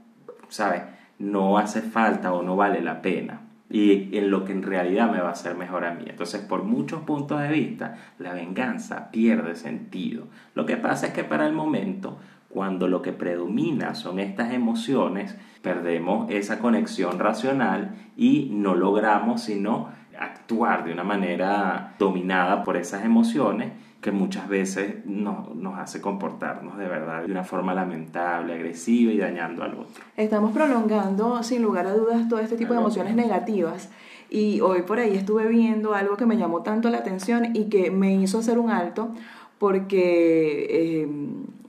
¿sabes? 0.49 0.81
No 1.17 1.57
hace 1.57 1.81
falta 1.81 2.33
o 2.33 2.43
no 2.43 2.57
vale 2.57 2.81
la 2.81 3.01
pena 3.01 3.50
y 3.71 4.15
en 4.17 4.29
lo 4.29 4.43
que 4.43 4.51
en 4.51 4.63
realidad 4.63 5.09
me 5.09 5.21
va 5.21 5.29
a 5.29 5.33
hacer 5.33 5.55
mejor 5.55 5.85
a 5.85 5.93
mí. 5.93 6.03
Entonces, 6.07 6.41
por 6.41 6.63
muchos 6.63 7.01
puntos 7.03 7.41
de 7.41 7.49
vista, 7.49 7.95
la 8.19 8.33
venganza 8.33 9.09
pierde 9.11 9.55
sentido. 9.55 10.27
Lo 10.53 10.65
que 10.65 10.77
pasa 10.77 11.07
es 11.07 11.13
que 11.13 11.23
para 11.23 11.47
el 11.47 11.53
momento, 11.53 12.19
cuando 12.49 12.87
lo 12.87 13.01
que 13.01 13.13
predomina 13.13 13.95
son 13.95 14.19
estas 14.19 14.53
emociones, 14.53 15.37
perdemos 15.61 16.29
esa 16.29 16.59
conexión 16.59 17.17
racional 17.17 17.95
y 18.17 18.49
no 18.51 18.75
logramos 18.75 19.41
sino 19.41 19.89
actuar 20.19 20.83
de 20.83 20.91
una 20.91 21.03
manera 21.03 21.95
dominada 21.97 22.63
por 22.63 22.77
esas 22.77 23.05
emociones 23.05 23.71
que 24.01 24.11
muchas 24.11 24.49
veces 24.49 25.05
nos, 25.05 25.55
nos 25.55 25.77
hace 25.77 26.01
comportarnos 26.01 26.77
de 26.77 26.87
verdad 26.87 27.23
de 27.23 27.31
una 27.31 27.43
forma 27.43 27.73
lamentable, 27.73 28.53
agresiva 28.53 29.11
y 29.11 29.17
dañando 29.19 29.63
al 29.63 29.75
otro. 29.75 30.03
Estamos 30.17 30.51
prolongando 30.53 31.43
sin 31.43 31.61
lugar 31.61 31.85
a 31.85 31.93
dudas 31.93 32.27
todo 32.27 32.39
este 32.39 32.57
tipo 32.57 32.73
de 32.73 32.79
emociones 32.79 33.15
negativas 33.15 33.89
y 34.29 34.61
hoy 34.61 34.81
por 34.81 34.99
ahí 34.99 35.15
estuve 35.15 35.47
viendo 35.47 35.93
algo 35.93 36.17
que 36.17 36.25
me 36.25 36.37
llamó 36.37 36.63
tanto 36.63 36.89
la 36.89 36.97
atención 36.97 37.55
y 37.55 37.65
que 37.65 37.91
me 37.91 38.15
hizo 38.15 38.39
hacer 38.39 38.57
un 38.57 38.71
alto 38.71 39.11
porque 39.59 40.65
eh, 40.69 41.07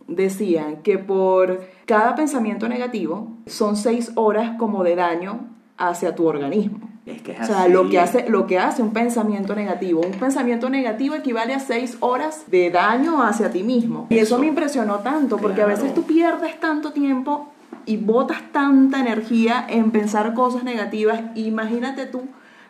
decían 0.08 0.82
que 0.82 0.96
por 0.96 1.60
cada 1.84 2.14
pensamiento 2.14 2.68
negativo 2.68 3.36
son 3.46 3.76
seis 3.76 4.12
horas 4.14 4.56
como 4.58 4.84
de 4.84 4.96
daño 4.96 5.50
hacia 5.76 6.14
tu 6.14 6.26
organismo. 6.26 6.91
Es 7.04 7.20
que 7.20 7.32
o 7.32 7.44
sea, 7.44 7.66
lo 7.66 7.88
que, 7.88 7.98
hace, 7.98 8.28
lo 8.28 8.46
que 8.46 8.58
hace 8.58 8.80
un 8.80 8.92
pensamiento 8.92 9.56
negativo. 9.56 10.00
Un 10.02 10.12
pensamiento 10.12 10.70
negativo 10.70 11.16
equivale 11.16 11.52
a 11.52 11.58
seis 11.58 11.96
horas 12.00 12.44
de 12.46 12.70
daño 12.70 13.22
hacia 13.22 13.50
ti 13.50 13.64
mismo. 13.64 14.06
Y 14.10 14.18
eso, 14.18 14.38
me 14.38 14.46
impresionó 14.46 14.98
tanto, 15.00 15.38
porque 15.38 15.62
a 15.62 15.66
veces 15.66 15.94
tú 15.94 16.04
pierdes 16.04 16.60
tanto 16.60 16.92
tiempo 16.92 17.48
y 17.86 17.96
botas 17.96 18.42
tanta 18.52 19.00
energía 19.00 19.66
en 19.68 19.90
pensar 19.90 20.32
cosas 20.34 20.62
negativas. 20.62 21.20
Imagínate 21.34 22.06
tú 22.06 22.22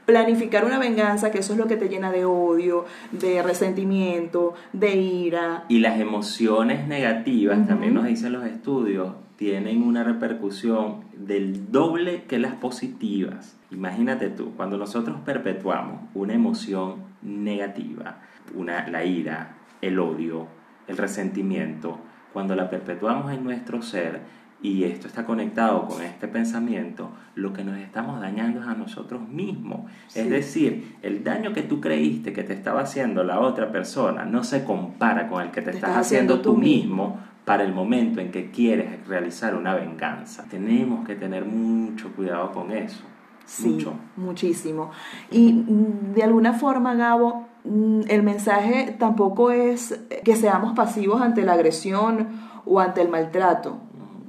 planificar 0.06 0.64
una 0.64 0.78
venganza, 0.78 1.30
que 1.30 1.38
eso 1.38 1.52
es 1.52 1.58
lo 1.58 1.66
que 1.66 1.76
te 1.76 1.88
llena 1.88 2.10
de 2.10 2.24
odio, 2.24 2.86
de 3.12 3.42
resentimiento, 3.42 4.54
de 4.72 4.96
ira. 4.96 5.64
Y 5.68 5.78
las 5.78 6.00
emociones 6.00 6.88
negativas, 6.88 7.66
también 7.66 7.94
nos 7.94 8.06
dicen 8.06 8.32
los 8.32 8.44
estudios, 8.44 9.12
tienen 9.42 9.82
una 9.82 10.04
repercusión 10.04 11.00
del 11.16 11.72
doble 11.72 12.22
que 12.28 12.38
las 12.38 12.54
positivas. 12.54 13.58
Imagínate 13.72 14.28
tú, 14.28 14.52
cuando 14.56 14.78
nosotros 14.78 15.16
perpetuamos 15.24 16.02
una 16.14 16.32
emoción 16.32 16.98
negativa, 17.22 18.20
una, 18.54 18.86
la 18.86 19.04
ira, 19.04 19.56
el 19.80 19.98
odio, 19.98 20.46
el 20.86 20.96
resentimiento, 20.96 21.98
cuando 22.32 22.54
la 22.54 22.70
perpetuamos 22.70 23.32
en 23.32 23.42
nuestro 23.42 23.82
ser, 23.82 24.20
y 24.62 24.84
esto 24.84 25.08
está 25.08 25.24
conectado 25.24 25.88
con 25.88 26.02
este 26.02 26.28
pensamiento, 26.28 27.10
lo 27.34 27.52
que 27.52 27.64
nos 27.64 27.78
estamos 27.78 28.20
dañando 28.20 28.60
es 28.60 28.68
a 28.68 28.74
nosotros 28.74 29.28
mismos. 29.28 29.90
Es 30.14 30.30
decir, 30.30 30.98
el 31.02 31.24
daño 31.24 31.52
que 31.52 31.62
tú 31.62 31.80
creíste 31.80 32.32
que 32.32 32.44
te 32.44 32.52
estaba 32.52 32.82
haciendo 32.82 33.24
la 33.24 33.40
otra 33.40 33.72
persona 33.72 34.24
no 34.24 34.44
se 34.44 34.62
compara 34.62 35.26
con 35.26 35.42
el 35.42 35.50
que 35.50 35.62
te, 35.62 35.70
estás, 35.72 35.96
haciendo, 35.96 36.40
tú 36.40 36.56
mismo 36.56 37.18
para 37.44 37.64
el 37.64 37.72
momento 37.72 38.20
en 38.20 38.30
que 38.30 38.50
quieres 38.50 39.06
realizar 39.06 39.54
una 39.54 39.74
venganza. 39.74 40.44
Tenemos 40.48 41.06
que 41.06 41.16
tener 41.16 41.44
mucho 41.44 42.12
cuidado 42.14 42.52
con 42.52 42.70
eso. 42.70 43.02
Sí, 43.44 43.68
mucho. 43.68 43.94
muchísimo. 44.16 44.90
Y 45.30 45.52
mm, 45.52 46.14
de 46.14 46.22
alguna 46.22 46.52
forma, 46.52 46.94
Gabo, 46.94 47.48
mm, 47.64 48.02
el 48.08 48.22
mensaje 48.22 48.94
tampoco 48.98 49.50
es 49.50 50.00
que 50.24 50.36
seamos 50.36 50.74
pasivos 50.74 51.20
ante 51.20 51.42
la 51.42 51.54
agresión 51.54 52.28
o 52.64 52.78
ante 52.78 53.02
el 53.02 53.08
maltrato. 53.08 53.78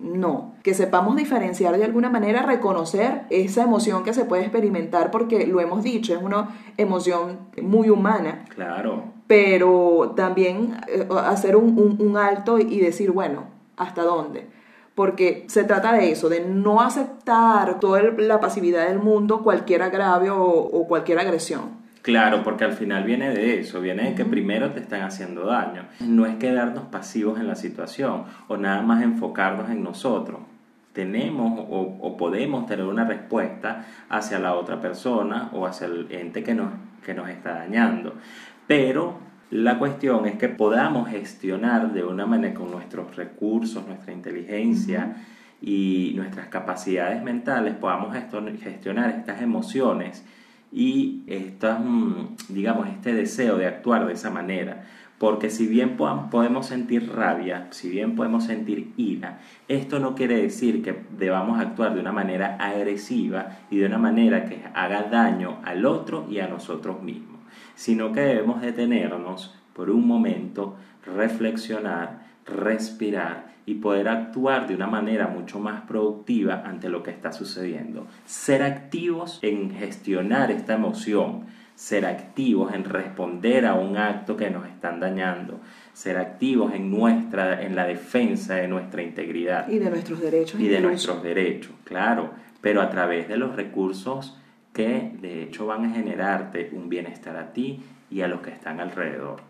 No, 0.04 0.54
que 0.64 0.74
sepamos 0.74 1.16
diferenciar 1.16 1.78
de 1.78 1.86
alguna 1.86 2.10
manera, 2.10 2.44
reconocer 2.44 3.24
esa 3.30 3.64
emoción 3.64 4.04
que 4.04 4.14
se 4.14 4.26
puede 4.26 4.44
experimentar, 4.44 5.10
porque 5.12 5.48
lo 5.48 5.62
hemos 5.62 5.82
dicho, 5.82 6.14
es 6.14 6.22
una 6.22 6.50
emoción 6.78 7.40
muy 7.62 7.90
humana. 7.90 8.46
Claro 8.50 9.14
pero 9.28 10.14
también 10.16 10.80
eh, 10.88 11.08
hacer 11.26 11.56
un, 11.56 12.18
alto 12.18 12.60
y 12.60 12.80
decir, 12.80 13.12
bueno, 13.12 13.46
¿hasta 13.78 14.04
dónde? 14.04 14.48
Porque 14.96 15.46
se 15.48 15.64
trata 15.64 15.94
de 15.94 16.12
eso, 16.12 16.30
de 16.30 16.42
no 16.42 16.82
aceptar 16.82 17.80
toda 17.80 18.04
la 18.04 18.40
pasividad 18.40 18.88
del 18.88 19.00
mundo, 19.00 19.42
cualquier 19.42 19.82
agravio 19.82 20.40
o, 20.40 20.88
cualquier 20.88 21.18
agresión. 21.20 21.83
Claro, 22.04 22.44
porque 22.44 22.66
al 22.66 22.74
final 22.74 23.06
viene 23.06 23.34
de 23.34 23.62
eso, 23.62 23.80
viene 23.80 24.10
de 24.10 24.14
que 24.14 24.26
primero 24.26 24.72
te 24.72 24.82
están 24.82 25.04
haciendo 25.04 25.46
daño. 25.46 25.84
No 26.02 26.26
es 26.26 26.36
quedarnos 26.36 26.84
pasivos 26.88 27.40
en 27.40 27.48
la 27.48 27.56
situación 27.56 28.26
o 28.50 28.58
nada 28.58 28.82
más 28.82 29.02
enfocarnos 29.02 29.70
en 29.70 29.84
nosotros. 29.84 30.42
tenemos 30.92 31.66
o, 31.70 32.18
podemos 32.18 32.68
tener 32.68 32.86
una 32.86 33.06
respuesta 33.06 33.86
hacia 34.10 34.38
la 34.38 34.54
otra 34.54 34.82
persona 34.82 35.50
o 35.54 35.66
hacia 35.66 35.88
el 35.88 36.08
ente 36.12 36.44
que 36.44 36.54
nos, 36.54 36.72
que 37.06 37.14
nos 37.14 37.30
está 37.30 37.54
dañando. 37.54 38.16
Pero 38.68 39.18
la 39.50 39.80
cuestión 39.80 40.26
es 40.26 40.36
que 40.36 40.50
podamos 40.50 41.10
gestionar 41.10 41.94
de 41.94 42.04
una 42.04 42.26
manera 42.26 42.54
con 42.54 42.70
nuestros 42.70 43.16
recursos, 43.16 43.88
nuestra 43.88 44.12
inteligencia 44.12 45.16
y 45.62 46.12
nuestras 46.18 46.48
capacidades 46.48 47.24
mentales, 47.24 47.76
podamos 47.76 48.14
gestionar 48.14 49.10
estas 49.12 49.42
emociones 49.42 50.26
y 50.74 51.22
estas, 51.28 51.80
mm, 51.80 52.36
digamos, 52.50 52.88
este 52.88 53.14
deseo 53.14 53.58
de 53.58 53.68
actuar 53.68 54.08
de 54.08 54.14
esa 54.14 54.32
manera. 54.32 54.86
Porque 55.20 55.50
si 55.50 55.68
bien 55.68 55.96
podemos 55.96 56.66
sentir 56.66 57.10
rabia, 57.14 57.68
si 57.70 57.90
bien 57.90 58.16
podemos 58.16 58.46
sentir 58.46 58.92
ira, 58.98 59.40
esto 59.68 60.00
no 60.00 60.16
quiere 60.16 60.42
decir 60.42 60.84
que 60.84 61.06
debamos 61.18 61.62
actuar 61.62 61.94
de 61.94 62.02
una 62.02 62.12
manera 62.12 62.58
agresiva 62.60 63.60
y 63.70 63.78
de 63.78 63.86
una 63.86 64.00
manera 64.00 64.46
que 64.46 64.64
haga 64.74 65.04
daño 65.04 65.60
al 65.64 65.86
otro 65.86 66.26
y 66.30 66.40
a 66.40 66.48
nosotros 66.48 67.02
mismos, 67.02 67.40
sino 67.76 68.12
que 68.12 68.22
debemos 68.22 68.62
detenernos 68.62 69.56
por 69.74 69.92
un 69.92 70.06
momento, 70.06 70.76
reflexionar, 71.06 72.26
respirar 72.46 73.53
y 73.66 73.76
poder 73.76 74.10
actuar 74.10 74.68
de 74.68 74.76
una 74.76 74.88
manera 74.88 75.28
mucho 75.28 75.60
más 75.60 75.82
productiva 75.82 76.64
ante 76.66 76.90
lo 76.90 77.04
que 77.04 77.12
está 77.12 77.32
sucediendo. 77.32 78.08
Ser 78.26 78.64
activos 78.64 79.40
en 79.42 79.72
gestionar 79.72 80.52
esta 80.52 80.74
emoción 80.74 81.46
ser 81.76 82.06
activos 82.06 82.74
en 82.74 82.84
responder 82.84 83.66
a 83.66 83.74
un 83.74 83.98
acto 83.98 84.38
que 84.38 84.50
nos 84.50 84.68
están 84.68 85.00
dañando, 85.00 85.60
ser 85.94 86.18
activos 86.18 86.74
en 86.74 86.92
nuestra 86.92 87.64
en 87.64 87.76
la 87.76 87.86
defensa 87.86 88.56
de 88.56 88.68
nuestra 88.68 89.02
integridad 89.02 89.68
y 89.70 89.80
de 89.80 89.90
nuestros 89.90 90.22
derechos 90.22 90.60
y 90.60 90.68
de 90.68 90.82
nuestros 90.82 91.24
derechos, 91.24 91.74
claro, 91.84 92.32
pero 92.62 92.82
a 92.82 92.90
través 92.90 93.28
de 93.28 93.38
los 93.38 93.56
recursos 93.56 94.38
que 94.72 95.12
de 95.22 95.44
hecho 95.44 95.66
van 95.66 95.86
a 95.86 95.94
generarte 95.94 96.70
un 96.74 96.90
bienestar 96.90 97.38
a 97.38 97.54
ti 97.54 97.82
y 98.10 98.22
a 98.22 98.28
los 98.28 98.42
que 98.42 98.52
están 98.52 98.80
alrededor. 98.80 99.42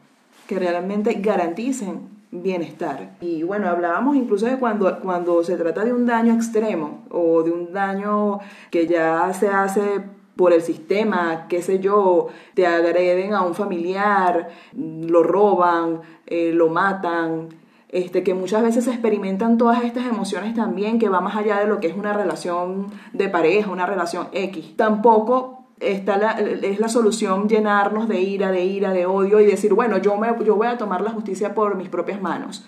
Que 0.47 0.59
realmente 0.59 1.13
garanticen 1.13 2.09
bienestar. 2.33 3.15
Y 3.21 3.43
bueno, 3.43 3.69
hablábamos 3.69 4.15
incluso 4.15 4.47
de 4.47 4.57
cuando, 4.57 4.99
cuando 4.99 5.43
se 5.43 5.55
trata 5.55 5.85
de 5.85 5.93
un 5.93 6.05
daño 6.05 6.33
extremo 6.33 7.05
o 7.11 7.43
de 7.43 7.51
un 7.51 7.71
daño 7.71 8.39
que 8.71 8.87
ya 8.87 9.31
se 9.33 9.49
hace 9.49 10.01
por 10.35 10.51
el 10.51 10.61
sistema, 10.61 11.45
qué 11.47 11.61
sé 11.61 11.79
yo, 11.79 12.27
te 12.55 12.65
agreden 12.65 13.33
a 13.33 13.43
un 13.43 13.53
familiar, 13.53 14.49
lo 14.73 15.21
roban, 15.21 16.01
eh, 16.25 16.51
lo 16.53 16.69
matan, 16.69 17.49
este, 17.89 18.23
que 18.23 18.33
muchas 18.33 18.63
veces 18.63 18.85
se 18.85 18.91
experimentan 18.91 19.59
todas 19.59 19.83
estas 19.83 20.07
emociones 20.07 20.55
también, 20.55 20.97
que 20.97 21.09
va 21.09 21.21
más 21.21 21.35
allá 21.35 21.59
de 21.59 21.67
lo 21.67 21.79
que 21.79 21.85
es 21.85 21.95
una 21.95 22.13
relación 22.13 22.87
de 23.13 23.29
pareja, 23.29 23.69
una 23.69 23.85
relación 23.85 24.29
X. 24.31 24.75
Tampoco 24.75 25.62
está 25.79 26.17
la, 26.17 26.31
es 26.31 26.79
la 26.79 26.87
solución 26.87 27.47
llenarnos 27.49 28.07
de 28.07 28.21
ira, 28.21 28.51
de 28.51 28.65
ira, 28.65 28.91
de 28.93 29.05
odio 29.05 29.39
y 29.39 29.45
decir, 29.45 29.73
bueno, 29.73 29.97
yo, 29.97 30.17
me, 30.17 30.27
yo 30.45 30.55
voy 30.55 30.67
a 30.67 30.77
tomar 30.77 31.01
la 31.01 31.11
justicia 31.11 31.53
por 31.53 31.75
mis 31.75 31.89
propias 31.89 32.21
manos. 32.21 32.67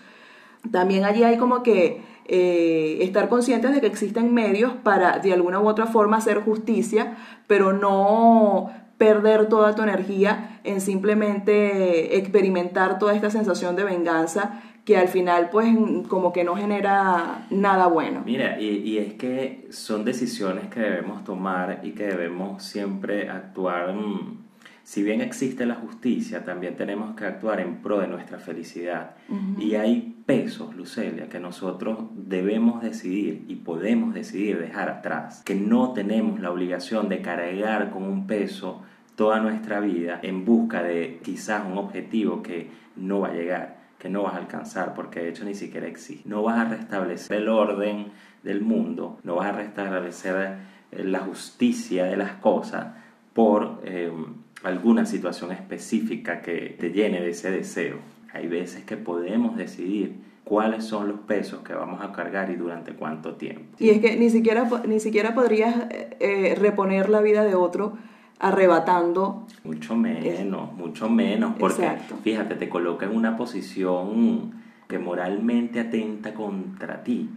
También 0.71 1.05
allí 1.05 1.23
hay 1.23 1.37
como 1.37 1.63
que 1.63 2.01
eh, 2.25 2.97
estar 3.01 3.29
conscientes 3.29 3.73
de 3.73 3.81
que 3.81 3.87
existen 3.87 4.33
medios 4.33 4.73
para 4.73 5.19
de 5.19 5.33
alguna 5.33 5.59
u 5.59 5.67
otra 5.67 5.85
forma 5.85 6.17
hacer 6.17 6.41
justicia, 6.41 7.17
pero 7.47 7.73
no 7.73 8.71
perder 8.97 9.47
toda 9.47 9.75
tu 9.75 9.83
energía 9.83 10.59
en 10.63 10.81
simplemente 10.81 12.17
experimentar 12.17 12.97
toda 12.97 13.13
esta 13.13 13.29
sensación 13.29 13.75
de 13.75 13.83
venganza 13.83 14.61
que 14.85 14.97
al 14.97 15.07
final 15.07 15.49
pues 15.51 15.67
como 16.07 16.31
que 16.31 16.43
no 16.43 16.55
genera 16.55 17.47
nada 17.49 17.87
bueno. 17.87 18.21
Mira, 18.25 18.59
y, 18.59 18.77
y 18.77 18.99
es 18.99 19.15
que 19.15 19.67
son 19.71 20.05
decisiones 20.05 20.67
que 20.67 20.79
debemos 20.79 21.23
tomar 21.23 21.81
y 21.83 21.91
que 21.91 22.05
debemos 22.05 22.63
siempre 22.63 23.29
actuar 23.29 23.93
si 24.85 25.01
bien 25.01 25.19
existe 25.19 25.65
la 25.65 25.73
justicia, 25.73 26.43
también 26.43 26.75
tenemos 26.75 27.15
que 27.15 27.25
actuar 27.25 27.59
en 27.59 27.77
pro 27.77 28.01
de 28.01 28.07
nuestra 28.07 28.37
felicidad. 28.37 29.15
Y 29.57 29.73
hay 29.73 30.15
pesos, 30.27 30.75
Lucelia, 30.75 31.27
que 31.27 31.39
nosotros 31.39 31.97
debemos 32.13 32.83
decidir 32.83 33.45
y 33.47 33.55
podemos 33.55 34.13
decidir 34.13 34.59
dejar 34.59 34.89
atrás. 34.89 35.41
Que 35.43 35.55
no 35.55 35.93
tenemos 35.93 36.39
la 36.39 36.51
obligación 36.51 37.09
de 37.09 37.23
cargar 37.23 37.89
con 37.89 38.03
un 38.03 38.27
peso 38.27 38.83
toda 39.15 39.39
nuestra 39.39 39.79
vida 39.79 40.19
en 40.21 40.45
busca 40.45 40.83
de 40.83 41.19
quizás 41.23 41.63
un 41.65 41.79
objetivo 41.79 42.43
que 42.43 42.69
no 42.95 43.21
va 43.21 43.29
a 43.29 43.33
llegar, 43.33 43.84
que 43.99 44.09
no 44.09 44.23
vas 44.23 44.35
a 44.35 44.37
alcanzar, 44.37 44.93
porque 44.93 45.21
de 45.21 45.29
hecho 45.29 45.45
ni 45.45 45.55
siquiera 45.55 45.87
existe. 45.87 46.27
No 46.27 46.43
vas 46.43 46.57
a 46.59 46.69
restablecer 46.69 47.37
el 47.37 47.49
orden 47.49 48.11
del 48.43 48.61
mundo, 48.61 49.19
no 49.23 49.35
vas 49.35 49.47
a 49.47 49.51
restablecer 49.53 50.57
la 50.91 51.19
justicia 51.19 52.05
de 52.05 52.17
las 52.17 52.33
cosas 52.33 52.87
por... 53.33 53.81
Eh, 53.83 54.11
alguna 54.65 55.05
situación 55.05 55.51
específica 55.51 56.41
que 56.41 56.75
te 56.79 56.89
llene 56.91 57.21
de 57.21 57.29
ese 57.29 57.51
deseo. 57.51 57.97
Hay 58.33 58.47
veces 58.47 58.83
que 58.83 58.97
podemos 58.97 59.55
decidir 59.55 60.15
cuáles 60.43 60.83
son 60.83 61.07
los 61.07 61.19
pesos 61.21 61.61
que 61.61 61.73
vamos 61.73 62.01
a 62.01 62.11
cargar 62.11 62.49
y 62.49 62.55
durante 62.55 62.93
cuánto 62.93 63.35
tiempo. 63.35 63.77
Y 63.79 63.89
es 63.91 63.99
que 63.99 64.17
ni 64.17 64.29
siquiera, 64.29 64.67
ni 64.87 64.99
siquiera 64.99 65.33
podrías 65.33 65.75
eh, 65.91 66.17
eh, 66.19 66.55
reponer 66.55 67.09
la 67.09 67.21
vida 67.21 67.43
de 67.43 67.55
otro 67.55 67.97
arrebatando. 68.39 69.47
Mucho 69.63 69.95
menos, 69.95 70.73
mucho 70.73 71.09
menos, 71.09 71.55
porque 71.59 71.89
fíjate, 72.23 72.55
te 72.55 72.69
coloca 72.69 73.05
en 73.05 73.15
una 73.15 73.35
posición 73.35 74.53
que 74.87 74.99
moralmente 74.99 75.79
atenta 75.79 76.33
contra 76.33 77.03
ti, 77.03 77.29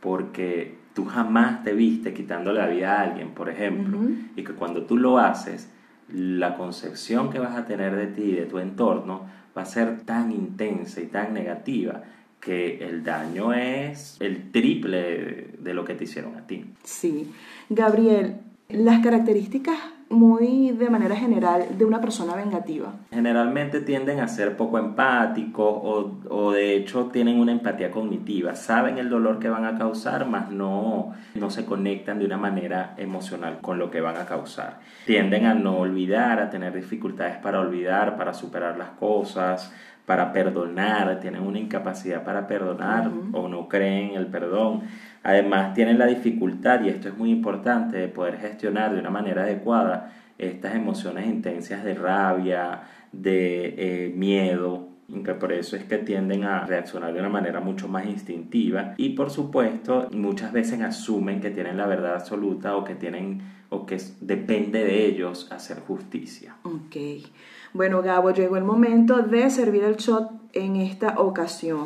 porque 0.00 0.76
tú 0.94 1.04
jamás 1.04 1.62
te 1.62 1.72
viste 1.72 2.12
quitando 2.12 2.52
la 2.52 2.66
vida 2.66 2.98
a 2.98 3.02
alguien, 3.02 3.30
por 3.30 3.48
ejemplo, 3.48 3.98
y 4.34 4.42
que 4.42 4.52
cuando 4.52 4.82
tú 4.82 4.96
lo 4.96 5.18
haces, 5.18 5.70
la 6.12 6.56
concepción 6.56 7.30
que 7.30 7.38
vas 7.38 7.54
a 7.54 7.66
tener 7.66 7.94
de 7.94 8.06
ti 8.06 8.22
y 8.22 8.32
de 8.32 8.46
tu 8.46 8.58
entorno 8.58 9.26
va 9.56 9.62
a 9.62 9.66
ser 9.66 10.00
tan 10.00 10.32
intensa 10.32 11.00
y 11.00 11.06
tan 11.06 11.34
negativa 11.34 12.02
que 12.40 12.84
el 12.84 13.04
daño 13.04 13.52
es 13.52 14.16
el 14.20 14.50
triple 14.50 15.54
de 15.58 15.74
lo 15.74 15.84
que 15.84 15.94
te 15.94 16.04
hicieron 16.04 16.36
a 16.36 16.46
ti. 16.46 16.64
Sí. 16.82 17.30
Gabriel, 17.68 18.36
las 18.68 19.00
características 19.02 19.76
muy 20.10 20.72
de 20.72 20.90
manera 20.90 21.16
general 21.16 21.76
de 21.76 21.84
una 21.84 22.00
persona 22.00 22.34
vengativa? 22.34 22.94
Generalmente 23.10 23.80
tienden 23.80 24.20
a 24.20 24.28
ser 24.28 24.56
poco 24.56 24.78
empáticos 24.78 25.66
o, 25.66 26.18
o, 26.28 26.52
de 26.52 26.76
hecho 26.76 27.06
tienen 27.06 27.38
una 27.38 27.52
empatía 27.52 27.90
cognitiva. 27.90 28.54
Saben 28.54 28.98
el 28.98 29.10
dolor 29.10 29.38
que 29.38 29.48
van 29.48 29.64
a 29.64 29.76
causar, 29.76 30.26
mas 30.26 30.50
no, 30.50 31.12
no 31.34 31.50
se 31.50 31.64
conectan 31.64 32.18
de 32.18 32.24
una 32.24 32.36
manera 32.36 32.94
emocional 32.96 33.58
con 33.60 33.78
lo 33.78 33.90
que 33.90 34.00
van 34.00 34.16
a 34.16 34.26
causar. 34.26 34.80
Tienden 35.06 35.46
a 35.46 35.54
no 35.54 35.78
olvidar, 35.78 36.40
a 36.40 36.50
tener 36.50 36.74
dificultades 36.74 37.36
para 37.36 37.60
olvidar, 37.60 38.16
para 38.16 38.32
superar 38.32 38.78
las 38.78 38.90
cosas, 38.90 39.72
para 40.08 40.32
perdonar, 40.32 41.20
tienen 41.20 41.42
una 41.42 41.58
incapacidad 41.58 42.24
para 42.24 42.46
perdonar 42.46 43.10
o 43.32 43.46
no 43.46 43.68
creen 43.68 44.14
el 44.14 44.26
perdón. 44.26 44.84
Además, 45.28 45.74
tienen 45.74 45.98
la 45.98 46.06
dificultad, 46.06 46.82
y 46.82 46.88
esto 46.88 47.10
es 47.10 47.18
muy 47.18 47.30
importante, 47.30 47.98
de 47.98 48.08
poder 48.08 48.38
gestionar 48.38 48.94
de 48.94 49.00
una 49.00 49.10
manera 49.10 49.42
adecuada 49.42 50.10
estas 50.38 50.74
emociones 50.74 51.26
intensas 51.26 51.84
de 51.84 51.92
rabia, 51.92 52.80
de 53.12 54.06
eh, 54.06 54.12
miedo, 54.16 54.88
que 55.22 55.34
por 55.34 55.52
eso 55.52 55.76
es 55.76 55.84
que 55.84 55.98
tienden 55.98 56.44
a 56.44 56.64
reaccionar 56.64 57.12
de 57.12 57.20
una 57.20 57.28
manera 57.28 57.60
mucho 57.60 57.88
más 57.88 58.06
instintiva 58.06 58.94
y 58.96 59.10
por 59.10 59.30
supuesto 59.30 60.08
muchas 60.12 60.50
veces 60.52 60.80
asumen 60.80 61.42
que 61.42 61.50
tienen 61.50 61.76
la 61.76 61.86
verdad 61.86 62.14
absoluta 62.14 62.76
o 62.76 62.84
que 62.84 62.94
tienen 62.94 63.42
o 63.68 63.84
que 63.84 63.98
depende 64.22 64.82
de 64.82 65.06
ellos 65.06 65.50
hacer 65.50 65.80
justicia. 65.80 66.56
Ok. 66.62 67.26
Bueno, 67.74 68.00
Gabo, 68.00 68.30
llegó 68.30 68.56
el 68.56 68.64
momento 68.64 69.18
de 69.18 69.50
servir 69.50 69.84
el 69.84 69.96
shot 69.96 70.30
en 70.54 70.76
esta 70.76 71.18
ocasión. 71.18 71.84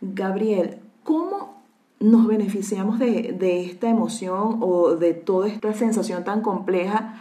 Gabriel, 0.00 0.78
¿cómo 1.02 1.59
nos 2.00 2.26
beneficiamos 2.26 2.98
de, 2.98 3.36
de 3.38 3.64
esta 3.64 3.88
emoción 3.88 4.58
o 4.60 4.96
de 4.96 5.14
toda 5.14 5.48
esta 5.48 5.72
sensación 5.74 6.24
tan 6.24 6.42
compleja? 6.42 7.14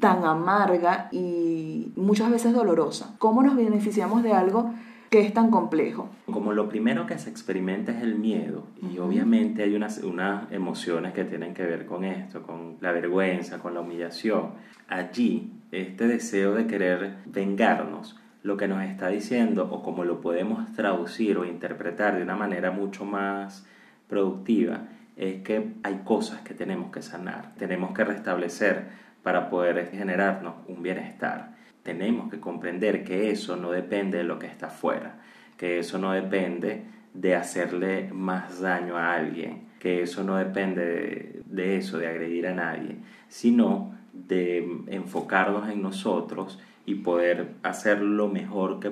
tan 0.00 0.24
amarga 0.24 1.08
y 1.12 1.92
muchas 1.96 2.30
veces 2.30 2.52
dolorosa. 2.52 3.14
¿Cómo 3.18 3.42
nos 3.42 3.56
beneficiamos 3.56 4.22
de 4.22 4.32
algo 4.32 4.74
que 5.10 5.20
es 5.20 5.32
tan 5.34 5.50
complejo? 5.50 6.08
Como 6.26 6.52
lo 6.52 6.68
primero 6.68 7.06
que 7.06 7.18
se 7.18 7.30
experimenta 7.30 7.92
es 7.92 8.02
el 8.02 8.18
miedo 8.18 8.64
y 8.80 8.98
obviamente 8.98 9.62
hay 9.62 9.74
unas, 9.74 9.98
unas 9.98 10.50
emociones 10.50 11.12
que 11.12 11.24
tienen 11.24 11.54
que 11.54 11.64
ver 11.64 11.86
con 11.86 12.04
esto, 12.04 12.42
con 12.42 12.78
la 12.80 12.92
vergüenza, 12.92 13.58
con 13.58 13.74
la 13.74 13.80
humillación. 13.80 14.52
Allí 14.88 15.52
este 15.70 16.06
deseo 16.06 16.54
de 16.54 16.66
querer 16.66 17.18
vengarnos, 17.26 18.18
lo 18.42 18.56
que 18.56 18.66
nos 18.66 18.82
está 18.82 19.08
diciendo 19.08 19.68
o 19.70 19.82
como 19.82 20.04
lo 20.04 20.20
podemos 20.20 20.72
traducir 20.72 21.38
o 21.38 21.44
interpretar 21.44 22.16
de 22.16 22.22
una 22.22 22.34
manera 22.34 22.70
mucho 22.72 23.04
más 23.04 23.66
productiva, 24.12 24.88
es 25.16 25.42
que 25.42 25.72
hay 25.82 26.02
cosas 26.04 26.42
que 26.42 26.52
tenemos 26.52 26.92
que 26.92 27.00
sanar, 27.00 27.54
tenemos 27.56 27.94
que 27.94 28.04
restablecer 28.04 28.88
para 29.22 29.48
poder 29.48 29.88
generarnos 29.90 30.56
un 30.68 30.82
bienestar. 30.82 31.54
Tenemos 31.82 32.30
que 32.30 32.38
comprender 32.38 33.04
que 33.04 33.30
eso 33.30 33.56
no 33.56 33.70
depende 33.70 34.18
de 34.18 34.24
lo 34.24 34.38
que 34.38 34.48
está 34.48 34.66
afuera, 34.66 35.14
que 35.56 35.78
eso 35.78 35.96
no 35.96 36.12
depende 36.12 36.82
de 37.14 37.34
hacerle 37.34 38.10
más 38.12 38.60
daño 38.60 38.98
a 38.98 39.14
alguien, 39.14 39.68
que 39.78 40.02
eso 40.02 40.22
no 40.24 40.36
depende 40.36 41.40
de, 41.46 41.76
eso, 41.78 41.96
de 41.96 42.08
agredir 42.08 42.46
a 42.46 42.54
nadie, 42.54 42.98
sino 43.28 43.94
de 44.12 44.58
enfocarnos 44.88 45.70
en 45.70 45.80
nosotros 45.80 46.60
y 46.84 46.96
poder 46.96 47.54
hacer 47.62 48.02
lo 48.02 48.28
mejor 48.28 48.78
que, 48.78 48.90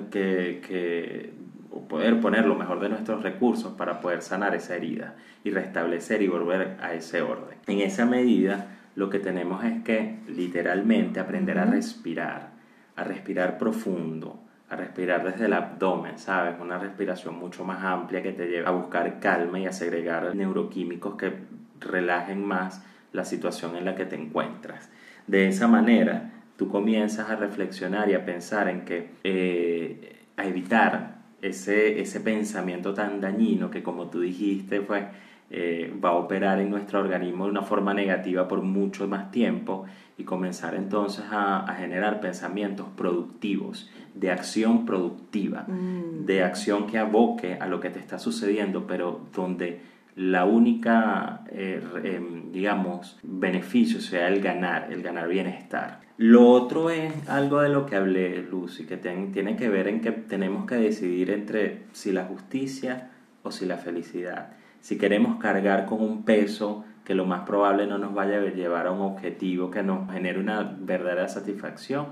que, 0.67 1.31
o 1.71 1.87
poder 1.87 2.19
poner 2.19 2.45
lo 2.45 2.55
mejor 2.55 2.79
de 2.79 2.89
nuestros 2.89 3.23
recursos 3.23 3.73
para 3.73 4.01
poder 4.01 4.21
sanar 4.21 4.55
esa 4.55 4.75
herida 4.75 5.15
y 5.43 5.51
restablecer 5.51 6.21
y 6.21 6.27
volver 6.27 6.77
a 6.81 6.93
ese 6.93 7.21
orden. 7.21 7.57
En 7.67 7.79
esa 7.79 8.05
medida, 8.05 8.67
lo 8.95 9.09
que 9.09 9.19
tenemos 9.19 9.63
es 9.63 9.81
que 9.83 10.19
literalmente 10.27 11.19
aprender 11.19 11.57
a 11.57 11.65
respirar, 11.65 12.49
a 12.95 13.03
respirar 13.03 13.57
profundo, 13.57 14.39
a 14.69 14.75
respirar 14.75 15.23
desde 15.23 15.45
el 15.45 15.53
abdomen, 15.53 16.17
¿sabes? 16.17 16.55
Una 16.59 16.77
respiración 16.77 17.37
mucho 17.37 17.63
más 17.63 17.83
amplia 17.83 18.21
que 18.21 18.33
te 18.33 18.47
lleva 18.47 18.69
a 18.69 18.73
buscar 18.73 19.19
calma 19.19 19.59
y 19.59 19.65
a 19.65 19.71
segregar 19.71 20.35
neuroquímicos 20.35 21.15
que 21.15 21.33
relajen 21.79 22.45
más 22.45 22.85
la 23.13 23.25
situación 23.25 23.75
en 23.75 23.85
la 23.85 23.95
que 23.95 24.05
te 24.05 24.15
encuentras. 24.15 24.89
De 25.27 25.47
esa 25.47 25.67
manera, 25.67 26.31
tú 26.57 26.69
comienzas 26.69 27.29
a 27.29 27.35
reflexionar 27.35 28.09
y 28.09 28.13
a 28.13 28.25
pensar 28.25 28.67
en 28.67 28.85
que, 28.85 29.11
eh, 29.23 30.25
a 30.37 30.45
evitar 30.45 31.20
ese, 31.41 31.99
ese 32.01 32.19
pensamiento 32.19 32.93
tan 32.93 33.21
dañino 33.21 33.71
que, 33.71 33.83
como 33.83 34.07
tú 34.09 34.21
dijiste, 34.21 34.81
pues, 34.81 35.05
eh, 35.53 35.93
va 36.03 36.09
a 36.09 36.13
operar 36.13 36.61
en 36.61 36.69
nuestro 36.69 36.99
organismo 36.99 37.43
de 37.43 37.51
una 37.51 37.63
forma 37.63 37.93
negativa 37.93 38.47
por 38.47 38.61
mucho 38.61 39.05
más 39.09 39.31
tiempo 39.31 39.85
y 40.17 40.23
comenzar 40.23 40.75
entonces 40.75 41.25
a, 41.29 41.75
generar 41.77 42.21
pensamientos 42.21 42.87
productivos, 42.95 43.91
de 44.13 44.31
acción 44.31 44.85
productiva, 44.85 45.65
mm. 45.67 46.25
de 46.25 46.43
acción 46.43 46.87
que 46.87 46.97
aboque 46.97 47.55
a 47.59 47.67
lo 47.67 47.81
que 47.81 47.89
te 47.89 47.99
está 47.99 48.17
sucediendo, 48.17 48.87
pero 48.87 49.19
donde 49.35 49.81
la 50.15 50.45
única, 50.45 51.41
eh, 51.49 51.81
em, 52.03 52.51
digamos, 52.51 53.19
beneficio 53.23 54.01
sea 54.01 54.27
el 54.27 54.41
ganar, 54.41 54.91
el 54.91 55.01
ganar 55.01 55.27
bienestar. 55.27 56.01
Lo 56.17 56.47
otro 56.49 56.89
es 56.89 57.13
algo 57.29 57.61
de 57.61 57.69
lo 57.69 57.85
que 57.85 57.95
hablé, 57.95 58.43
Lucy, 58.43 58.85
que 58.85 58.97
tiene 58.97 59.55
que 59.55 59.69
ver 59.69 59.87
en 59.87 60.01
que 60.01 60.11
tenemos 60.11 60.65
que 60.65 60.75
decidir 60.75 61.31
entre 61.31 61.83
si 61.93 62.11
la 62.11 62.25
justicia 62.25 63.09
o 63.43 63.51
si 63.51 63.65
la 63.65 63.77
felicidad 63.77 64.51
si 64.81 64.97
queremos 64.97 65.37
cargar 65.37 65.85
con 65.85 66.01
un 66.01 66.23
peso 66.23 66.83
que 67.05 67.15
lo 67.15 67.25
más 67.25 67.41
probable 67.41 67.87
no 67.87 67.97
nos 67.97 68.13
vaya 68.13 68.37
a 68.37 68.49
llevar 68.49 68.87
a 68.87 68.91
un 68.91 69.01
objetivo 69.01 69.71
que 69.71 69.83
nos 69.83 70.11
genere 70.11 70.39
una 70.39 70.63
verdadera 70.63 71.27
satisfacción 71.29 72.07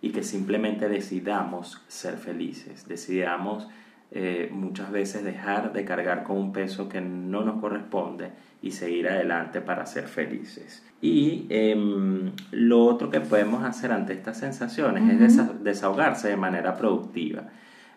y 0.00 0.10
que 0.10 0.22
simplemente 0.22 0.88
decidamos 0.88 1.82
ser 1.88 2.16
felices, 2.16 2.86
decidamos 2.88 3.68
eh, 4.16 4.48
muchas 4.52 4.92
veces 4.92 5.24
dejar 5.24 5.72
de 5.72 5.84
cargar 5.84 6.22
con 6.22 6.36
un 6.36 6.52
peso 6.52 6.88
que 6.88 7.00
no 7.00 7.42
nos 7.42 7.60
corresponde 7.60 8.30
y 8.62 8.70
seguir 8.70 9.08
adelante 9.08 9.60
para 9.60 9.86
ser 9.86 10.06
felices. 10.06 10.86
Y 11.02 11.46
em, 11.48 12.30
lo 12.52 12.84
otro 12.84 13.10
que 13.10 13.20
podemos 13.20 13.64
hacer 13.64 13.90
ante 13.90 14.12
estas 14.12 14.38
sensaciones 14.38 15.20
es 15.20 15.64
desahogarse 15.64 16.28
de 16.28 16.36
manera 16.36 16.76
productiva. 16.76 17.48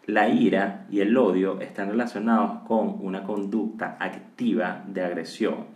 La 0.08 0.28
ira 0.28 0.88
y 0.90 1.02
el 1.02 1.16
odio 1.16 1.62
están 1.62 1.90
relacionados 1.90 2.64
con 2.68 2.98
una 3.00 3.22
conducta 3.22 3.98
activa 4.00 4.84
de 4.88 5.04
agresión 5.04 5.68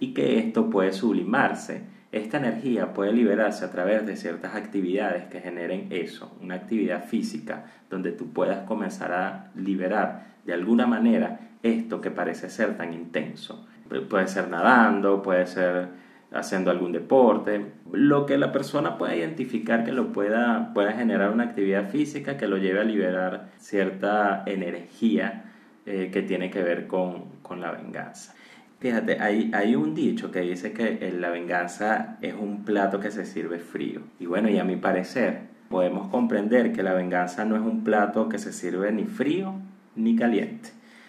y 0.00 0.12
que 0.12 0.40
esto 0.40 0.70
puede 0.70 0.92
sublimarse. 0.92 1.93
Esta 2.14 2.36
energía 2.36 2.94
puede 2.94 3.12
liberarse 3.12 3.64
a 3.64 3.72
través 3.72 4.06
de 4.06 4.16
ciertas 4.16 4.54
actividades 4.54 5.24
que 5.24 5.40
generen 5.40 5.88
eso, 5.90 6.32
una 6.40 6.54
actividad 6.54 7.06
física 7.06 7.64
donde 7.90 8.12
tú 8.12 8.32
puedas 8.32 8.68
comenzar 8.68 9.10
a 9.10 9.50
liberar 9.56 10.22
de 10.44 10.52
alguna 10.52 10.86
manera 10.86 11.40
esto 11.64 12.00
que 12.00 12.12
parece 12.12 12.50
ser 12.50 12.76
tan 12.76 12.94
intenso. 12.94 13.66
Puede 14.08 14.28
ser 14.28 14.48
nadando, 14.48 15.22
puede 15.22 15.44
ser 15.48 15.88
haciendo 16.32 16.70
algún 16.70 16.92
deporte, 16.92 17.72
lo 17.90 18.26
que 18.26 18.38
la 18.38 18.52
persona 18.52 18.96
pueda 18.96 19.16
identificar 19.16 19.84
que 19.84 19.90
lo 19.90 20.12
pueda, 20.12 20.72
pueda 20.72 20.92
generar 20.92 21.32
una 21.32 21.42
actividad 21.42 21.90
física 21.90 22.36
que 22.36 22.46
lo 22.46 22.58
lleve 22.58 22.78
a 22.78 22.84
liberar 22.84 23.48
cierta 23.58 24.44
energía 24.46 25.46
eh, 25.84 26.10
que 26.12 26.22
tiene 26.22 26.48
que 26.48 26.62
ver 26.62 26.86
con, 26.86 27.40
con 27.42 27.60
la 27.60 27.72
venganza. 27.72 28.36
Fíjate, 28.84 29.18
hay, 29.18 29.50
hay, 29.54 29.76
un 29.76 29.94
dicho 29.94 30.30
que 30.30 30.42
dice 30.42 30.74
que 30.74 31.10
la 31.18 31.30
venganza 31.30 32.18
es 32.20 32.34
un 32.34 32.66
plato 32.66 33.00
que 33.00 33.10
se 33.10 33.24
sirve 33.24 33.58
frío. 33.58 34.02
Y 34.20 34.26
bueno, 34.26 34.50
y 34.50 34.58
a 34.58 34.64
mi 34.64 34.76
parecer, 34.76 35.40
podemos 35.70 36.08
comprender 36.08 36.70
que 36.74 36.82
la 36.82 36.92
venganza 36.92 37.46
no 37.46 37.56
es 37.56 37.62
un 37.62 37.82
plato 37.82 38.28
que 38.28 38.36
se 38.36 38.52
sirve 38.52 38.92
ni 38.92 39.06
frío 39.06 39.54
ni 39.96 40.16
caliente. 40.16 40.68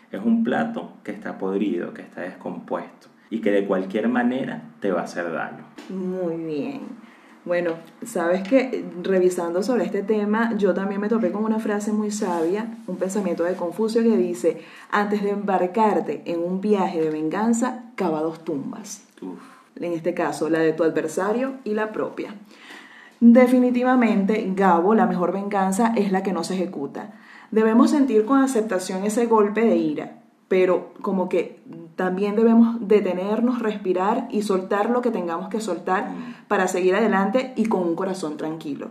Es 0.10 0.22
un 0.24 0.46
plato 0.46 0.94
que 1.04 1.12
está 1.12 1.38
podrido, 1.38 1.94
que 1.94 2.02
está 2.02 2.22
descompuesto 2.22 3.10
y 3.30 3.42
que 3.42 3.52
de 3.52 3.66
cualquier 3.66 4.08
manera 4.08 4.62
te 4.80 4.94
va 4.94 5.02
a 5.02 5.04
hacer 5.04 5.30
daño. 5.34 5.66
Muy 5.90 6.46
bien. 6.46 6.80
Bueno, 7.46 7.74
sabes 8.04 8.42
que 8.42 8.84
revisando 9.04 9.62
sobre 9.62 9.86
este 9.86 10.02
tema, 10.02 10.56
yo 10.58 10.74
también 10.74 11.00
me 11.00 11.10
topé 11.10 11.32
con 11.32 11.44
una 11.44 11.60
frase 11.60 11.92
muy 11.94 12.10
sabia, 12.10 12.80
un 12.88 12.98
pensamiento 12.98 13.44
de 13.44 13.54
Confucio 13.54 14.02
que 14.02 14.18
dice, 14.18 14.62
antes 14.90 15.22
de 15.22 15.30
embarcarte 15.30 16.24
en 16.26 16.40
un 16.44 16.60
viaje 16.60 17.00
de 17.00 17.12
venganza, 17.12 17.84
cava 17.94 18.22
dos 18.22 18.44
tumbas. 18.44 19.04
En 19.76 19.94
este 19.94 20.16
caso, 20.16 20.50
la 20.50 20.58
de 20.58 20.74
tu 20.74 20.84
adversario 20.84 21.60
y 21.64 21.76
la 21.76 21.92
propia. 21.92 22.34
Definitivamente, 23.20 24.52
Gabo, 24.56 24.96
la 24.96 25.06
mejor 25.06 25.32
venganza 25.32 25.94
es 25.96 26.12
la 26.12 26.24
que 26.24 26.34
no 26.34 26.44
se 26.44 26.56
ejecuta. 26.56 27.14
Debemos 27.52 27.92
sentir 27.92 28.26
con 28.26 28.42
aceptación 28.42 29.04
ese 29.04 29.28
golpe 29.28 29.62
de 29.62 29.76
ira, 29.76 30.18
pero 30.48 30.96
como 31.04 31.30
que 31.30 31.60
también 31.96 32.36
debemos 32.36 32.78
detenernos, 32.82 33.62
respirar 33.62 34.28
y 34.32 34.42
soltar 34.42 34.90
lo 34.90 35.02
que 35.02 35.12
tengamos 35.12 35.50
que 35.50 35.62
soltar 35.62 36.10
mm. 36.10 36.48
para 36.48 36.68
seguir 36.68 36.96
adelante 36.96 37.54
y 37.56 37.66
con 37.66 37.84
un 37.84 37.96
corazón 37.96 38.38
tranquilo. 38.38 38.90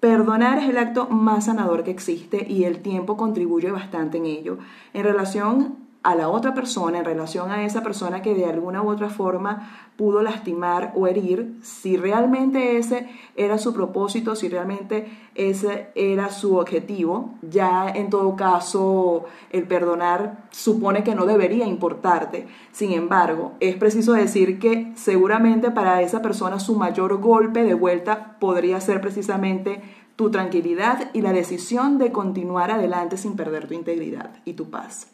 Perdonar 0.00 0.58
es 0.58 0.68
el 0.68 0.76
acto 0.76 1.08
más 1.08 1.46
sanador 1.46 1.82
que 1.82 1.90
existe 1.90 2.46
y 2.46 2.64
el 2.64 2.80
tiempo 2.80 3.16
contribuye 3.16 3.70
bastante 3.70 4.18
en 4.18 4.26
ello. 4.26 4.58
En 4.92 5.04
relación 5.04 5.76
a 6.04 6.14
la 6.14 6.28
otra 6.28 6.52
persona, 6.52 6.98
en 6.98 7.04
relación 7.06 7.50
a 7.50 7.64
esa 7.64 7.82
persona 7.82 8.20
que 8.20 8.34
de 8.34 8.44
alguna 8.44 8.82
u 8.82 8.90
otra 8.90 9.08
forma 9.08 9.88
pudo 9.96 10.22
lastimar 10.22 10.92
o 10.94 11.06
herir, 11.06 11.56
si 11.62 11.96
realmente 11.96 12.76
ese 12.76 13.08
era 13.36 13.56
su 13.56 13.72
propósito, 13.72 14.36
si 14.36 14.50
realmente 14.50 15.08
ese 15.34 15.88
era 15.94 16.28
su 16.28 16.56
objetivo, 16.58 17.30
ya 17.40 17.88
en 17.88 18.10
todo 18.10 18.36
caso 18.36 19.24
el 19.50 19.66
perdonar 19.66 20.44
supone 20.50 21.04
que 21.04 21.14
no 21.14 21.24
debería 21.24 21.66
importarte. 21.66 22.48
Sin 22.70 22.92
embargo, 22.92 23.52
es 23.60 23.76
preciso 23.76 24.12
decir 24.12 24.58
que 24.58 24.92
seguramente 24.96 25.70
para 25.70 26.02
esa 26.02 26.20
persona 26.20 26.60
su 26.60 26.76
mayor 26.76 27.18
golpe 27.18 27.64
de 27.64 27.74
vuelta 27.74 28.36
podría 28.40 28.78
ser 28.82 29.00
precisamente 29.00 29.80
tu 30.16 30.30
tranquilidad 30.30 31.10
y 31.14 31.22
la 31.22 31.32
decisión 31.32 31.96
de 31.96 32.12
continuar 32.12 32.70
adelante 32.70 33.16
sin 33.16 33.36
perder 33.36 33.66
tu 33.66 33.72
integridad 33.72 34.36
y 34.44 34.52
tu 34.52 34.68
paz. 34.68 35.08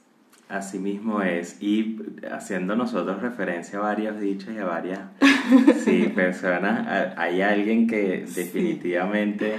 Así 0.51 0.81
mismo 0.81 1.23
es. 1.23 1.63
Y 1.63 1.99
haciendo 2.31 2.75
nosotros 2.75 3.23
referencia 3.23 3.79
a 3.79 3.83
varios 3.83 4.19
dichos 4.19 4.53
y 4.53 4.59
a 4.59 4.65
varias 4.65 5.01
sí, 5.85 6.13
personas, 6.15 7.15
hay 7.17 7.41
alguien 7.41 7.87
que 7.87 8.27
definitivamente 8.35 9.55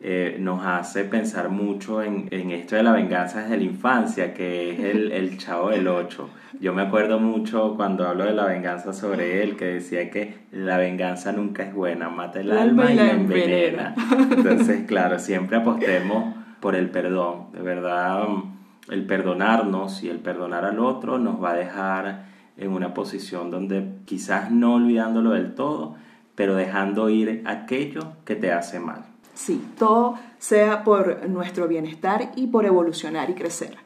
eh, 0.00 0.36
nos 0.38 0.64
hace 0.66 1.04
pensar 1.04 1.48
mucho 1.48 2.02
en, 2.02 2.28
en, 2.30 2.50
esto 2.50 2.76
de 2.76 2.82
la 2.82 2.92
venganza 2.92 3.40
desde 3.40 3.56
la 3.56 3.62
infancia, 3.62 4.34
que 4.34 4.72
es 4.72 4.80
el, 4.80 5.12
el 5.12 5.38
chavo 5.38 5.70
del 5.70 5.88
8. 5.88 6.28
Yo 6.60 6.74
me 6.74 6.82
acuerdo 6.82 7.18
mucho 7.18 7.74
cuando 7.74 8.06
hablo 8.06 8.24
de 8.24 8.34
la 8.34 8.44
venganza 8.44 8.92
sobre 8.92 9.42
él, 9.42 9.56
que 9.56 9.64
decía 9.64 10.10
que 10.10 10.40
la 10.52 10.76
venganza 10.76 11.32
nunca 11.32 11.62
es 11.62 11.72
buena, 11.72 12.10
mata 12.10 12.40
el, 12.40 12.52
alma, 12.52 12.92
y 12.92 12.96
la 12.96 13.12
envenena. 13.12 13.94
Entonces, 14.30 14.82
claro, 14.86 15.18
siempre 15.18 15.56
apostemos 15.56 16.34
por 16.60 16.76
el 16.76 16.90
perdón. 16.90 17.46
De 17.52 17.62
verdad 17.62 18.26
el 18.88 19.06
perdonarnos 19.06 20.02
y 20.02 20.08
el 20.08 20.18
perdonar 20.18 20.64
al 20.64 20.78
otro 20.78 21.18
nos 21.18 21.42
va 21.42 21.52
a 21.52 21.56
dejar 21.56 22.26
en 22.56 22.70
una 22.72 22.94
posición 22.94 23.50
donde 23.50 23.98
quizás 24.04 24.50
no 24.50 24.74
olvidándolo 24.74 25.30
del 25.30 25.54
todo, 25.54 25.96
pero 26.34 26.54
dejando 26.54 27.08
ir 27.08 27.42
aquello 27.46 28.12
que 28.24 28.36
te 28.36 28.52
hace 28.52 28.80
mal. 28.80 29.04
Sí, 29.34 29.64
todo 29.78 30.16
sea 30.38 30.84
por 30.84 31.28
nuestro 31.28 31.66
bienestar 31.66 32.30
y 32.36 32.46
por 32.46 32.66
evolucionar 32.66 33.30
y 33.30 33.34
crecer. 33.34 33.76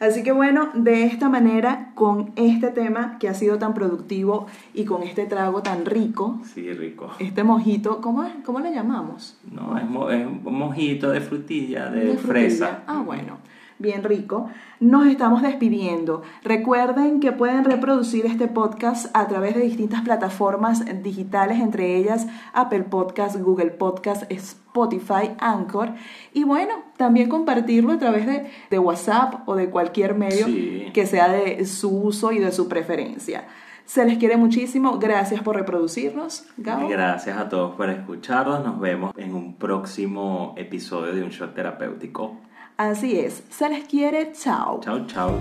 Así 0.00 0.22
que 0.22 0.30
bueno, 0.30 0.70
de 0.74 1.04
esta 1.04 1.28
manera, 1.28 1.90
con 1.96 2.32
este 2.36 2.68
tema 2.68 3.18
que 3.18 3.28
ha 3.28 3.34
sido 3.34 3.58
tan 3.58 3.74
productivo 3.74 4.46
y 4.72 4.84
con 4.84 5.02
este 5.02 5.26
trago 5.26 5.60
tan 5.60 5.84
rico. 5.84 6.40
Sí, 6.54 6.72
rico. 6.72 7.10
Este 7.18 7.42
mojito, 7.42 8.00
¿cómo, 8.00 8.22
es? 8.22 8.32
¿cómo 8.44 8.60
le 8.60 8.72
llamamos? 8.72 9.36
No, 9.50 9.76
es, 9.76 9.84
un 9.84 10.54
mojito 10.54 11.10
de 11.10 11.20
frutilla, 11.20 11.90
de, 11.90 12.16
fresa. 12.16 12.84
Ah, 12.86 13.02
bueno 13.04 13.38
bien 13.78 14.02
rico, 14.02 14.48
nos 14.80 15.06
estamos 15.06 15.42
despidiendo. 15.42 16.22
Recuerden 16.42 17.20
que 17.20 17.32
pueden 17.32 17.64
reproducir 17.64 18.26
este 18.26 18.48
podcast 18.48 19.14
a 19.14 19.28
través 19.28 19.54
de 19.54 19.62
distintas 19.62 20.02
plataformas 20.02 20.84
digitales, 21.02 21.60
entre 21.60 21.96
ellas 21.96 22.26
Apple 22.52 22.84
Podcast, 22.84 23.36
Google 23.36 23.70
Podcast, 23.70 24.30
Spotify, 24.30 25.32
Anchor. 25.38 25.94
Y 26.32 26.44
bueno, 26.44 26.74
también 26.96 27.28
compartirlo 27.28 27.92
a 27.92 27.98
través 27.98 28.26
de, 28.26 28.78
WhatsApp 28.78 29.48
o 29.48 29.54
de 29.54 29.70
cualquier 29.70 30.14
medio 30.14 30.46
que 30.92 31.06
sea 31.06 31.28
de 31.28 31.64
su 31.66 31.90
uso 31.90 32.32
y 32.32 32.38
de 32.38 32.52
su 32.52 32.68
preferencia. 32.68 33.46
Se 33.84 34.04
les 34.04 34.18
quiere 34.18 34.36
muchísimo. 34.36 34.98
Gracias 34.98 35.40
por 35.40 35.56
reproducirnos. 35.56 36.44
Gabo. 36.58 36.88
Gracias 36.88 37.38
a 37.38 37.48
todos 37.48 37.74
por 37.74 37.88
escucharnos. 37.88 38.62
Nos 38.62 38.78
vemos 38.78 39.12
en 39.16 39.34
un 39.34 39.54
próximo 39.54 40.54
episodio 40.58 41.14
de 41.14 41.22
Un 41.22 41.30
Shot 41.30 41.54
Terapéutico. 41.54 42.36
Así 42.78 43.18
es. 43.18 43.42
Se 43.50 43.68
les 43.68 43.84
quiere. 43.86 44.32
Chao. 44.32 44.80
Chao, 44.80 45.04
chao. 45.08 45.32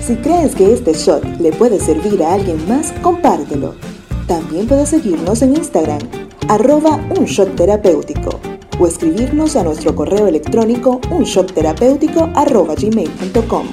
Si 0.00 0.16
crees 0.16 0.56
que 0.56 0.72
este 0.72 0.92
shot 0.92 1.24
le 1.38 1.52
puede 1.52 1.78
servir 1.78 2.20
a 2.24 2.34
alguien 2.34 2.58
más, 2.68 2.92
compártelo. 3.00 3.76
También 4.26 4.66
puedes 4.66 4.88
seguirnos 4.88 5.40
en 5.42 5.56
Instagram, 5.56 6.00
arroba 6.48 6.96
un 7.16 7.26
shot 7.26 7.54
terapéutico, 7.54 8.40
o 8.80 8.86
escribirnos 8.88 9.54
a 9.54 9.62
nuestro 9.62 9.94
correo 9.94 10.26
electrónico 10.26 11.00
unshotterapéutico 11.12 12.28
arroba 12.34 12.74
gmail.com. 12.74 13.66